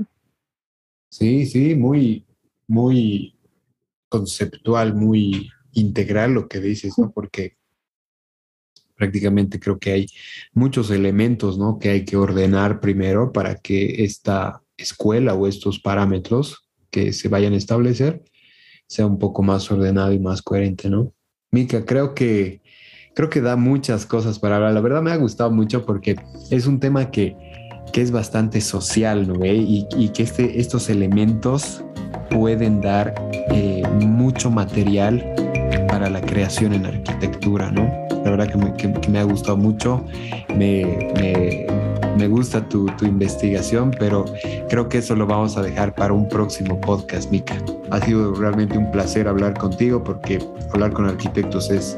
Sí, 1.09 1.45
sí, 1.45 1.75
muy, 1.75 2.25
muy 2.67 3.35
conceptual, 4.09 4.95
muy 4.95 5.49
integral 5.73 6.33
lo 6.33 6.47
que 6.47 6.59
dices, 6.59 6.97
¿no? 6.97 7.11
Porque 7.11 7.57
prácticamente 8.95 9.59
creo 9.59 9.79
que 9.79 9.91
hay 9.91 10.07
muchos 10.53 10.91
elementos, 10.91 11.57
¿no? 11.57 11.79
Que 11.79 11.89
hay 11.89 12.05
que 12.05 12.17
ordenar 12.17 12.79
primero 12.79 13.31
para 13.31 13.55
que 13.55 14.03
esta 14.03 14.61
escuela 14.77 15.33
o 15.33 15.47
estos 15.47 15.79
parámetros 15.79 16.69
que 16.91 17.13
se 17.13 17.27
vayan 17.29 17.53
a 17.53 17.57
establecer 17.57 18.23
sea 18.87 19.05
un 19.05 19.19
poco 19.19 19.43
más 19.43 19.71
ordenado 19.71 20.11
y 20.11 20.19
más 20.19 20.41
coherente, 20.41 20.89
¿no? 20.89 21.13
Mica, 21.51 21.85
creo 21.85 22.13
que 22.13 22.61
creo 23.15 23.29
que 23.29 23.41
da 23.41 23.55
muchas 23.55 24.05
cosas 24.05 24.39
para 24.39 24.57
hablar. 24.57 24.73
La 24.73 24.81
verdad 24.81 25.01
me 25.01 25.11
ha 25.11 25.17
gustado 25.17 25.51
mucho 25.51 25.85
porque 25.85 26.15
es 26.51 26.67
un 26.67 26.79
tema 26.79 27.11
que, 27.11 27.35
que 27.89 28.01
es 28.01 28.11
bastante 28.11 28.61
social, 28.61 29.27
¿no? 29.27 29.45
Y, 29.45 29.87
y, 29.95 30.09
que 30.09 30.23
este, 30.23 30.59
estos 30.59 30.89
elementos 30.89 31.83
pueden 32.29 32.81
dar 32.81 33.13
eh, 33.51 33.83
mucho 34.01 34.51
material 34.51 35.23
para 35.87 36.09
la 36.09 36.21
creación 36.21 36.73
en 36.73 36.85
arquitectura, 36.85 37.71
¿no? 37.71 37.91
La 38.23 38.31
verdad 38.31 38.47
que 38.47 38.57
me, 38.57 38.73
que, 38.73 39.09
me 39.09 39.19
ha 39.19 39.23
gustado 39.23 39.57
mucho, 39.57 40.03
me, 40.49 41.11
me, 41.15 41.67
me 42.17 42.27
gusta 42.27 42.67
tu, 42.67 42.85
tu, 42.97 43.05
investigación, 43.05 43.91
pero 43.97 44.25
creo 44.67 44.89
que 44.89 44.99
eso 44.99 45.15
lo 45.15 45.25
vamos 45.25 45.57
a 45.57 45.61
dejar 45.61 45.95
para 45.95 46.13
un 46.13 46.27
próximo 46.27 46.79
podcast, 46.79 47.31
Mica. 47.31 47.55
Ha 47.91 48.01
sido 48.01 48.33
realmente 48.35 48.77
un 48.77 48.91
placer 48.91 49.27
hablar 49.27 49.57
contigo 49.57 50.03
porque 50.03 50.39
hablar 50.73 50.91
con 50.91 51.05
arquitectos 51.05 51.71
es, 51.71 51.97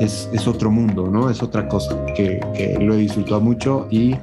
es, 0.00 0.28
es 0.32 0.48
otro 0.48 0.70
mundo, 0.70 1.08
¿no? 1.08 1.30
Es 1.30 1.42
otra 1.42 1.68
cosa 1.68 2.04
que, 2.16 2.40
que 2.54 2.78
lo 2.80 2.94
he 2.94 2.98
disfrutado 2.98 3.40
mucho 3.40 3.86
y 3.90 4.16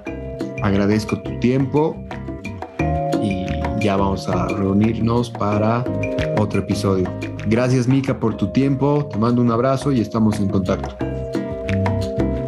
agradezco 0.62 1.22
tu 1.22 1.39
tiempo 1.39 1.96
y 3.22 3.46
ya 3.80 3.98
vamos 3.98 4.28
a 4.28 4.48
reunirnos 4.48 5.30
para 5.30 5.84
otro 6.39 6.62
episodio. 6.62 7.10
Gracias 7.48 7.88
Mica 7.88 8.20
por 8.20 8.36
tu 8.36 8.48
tiempo, 8.48 9.08
te 9.12 9.17
mando 9.17 9.41
un 9.41 9.52
abrazo 9.52 9.91
y 9.91 10.02
estamos 10.02 10.39
en 10.39 10.50
contacto. 10.50 10.89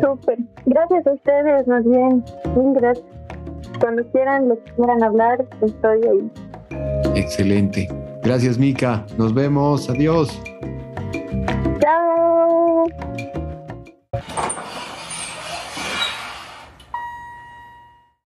Súper, 0.02 0.40
gracias 0.66 1.08
a 1.08 1.14
ustedes, 1.14 1.68
más 1.68 1.84
bien, 1.86 2.24
mil 2.56 2.74
gracias. 2.74 3.06
Cuando 3.80 4.04
quieran, 4.12 4.50
lo 4.50 4.64
que 4.64 4.72
quieran 4.74 5.04
hablar, 5.04 5.46
estoy 5.62 6.02
ahí. 6.04 6.32
Excelente. 7.16 7.88
Gracias 8.24 8.58
Mica, 8.58 9.06
nos 9.18 9.34
vemos, 9.34 9.90
adiós. 9.90 10.42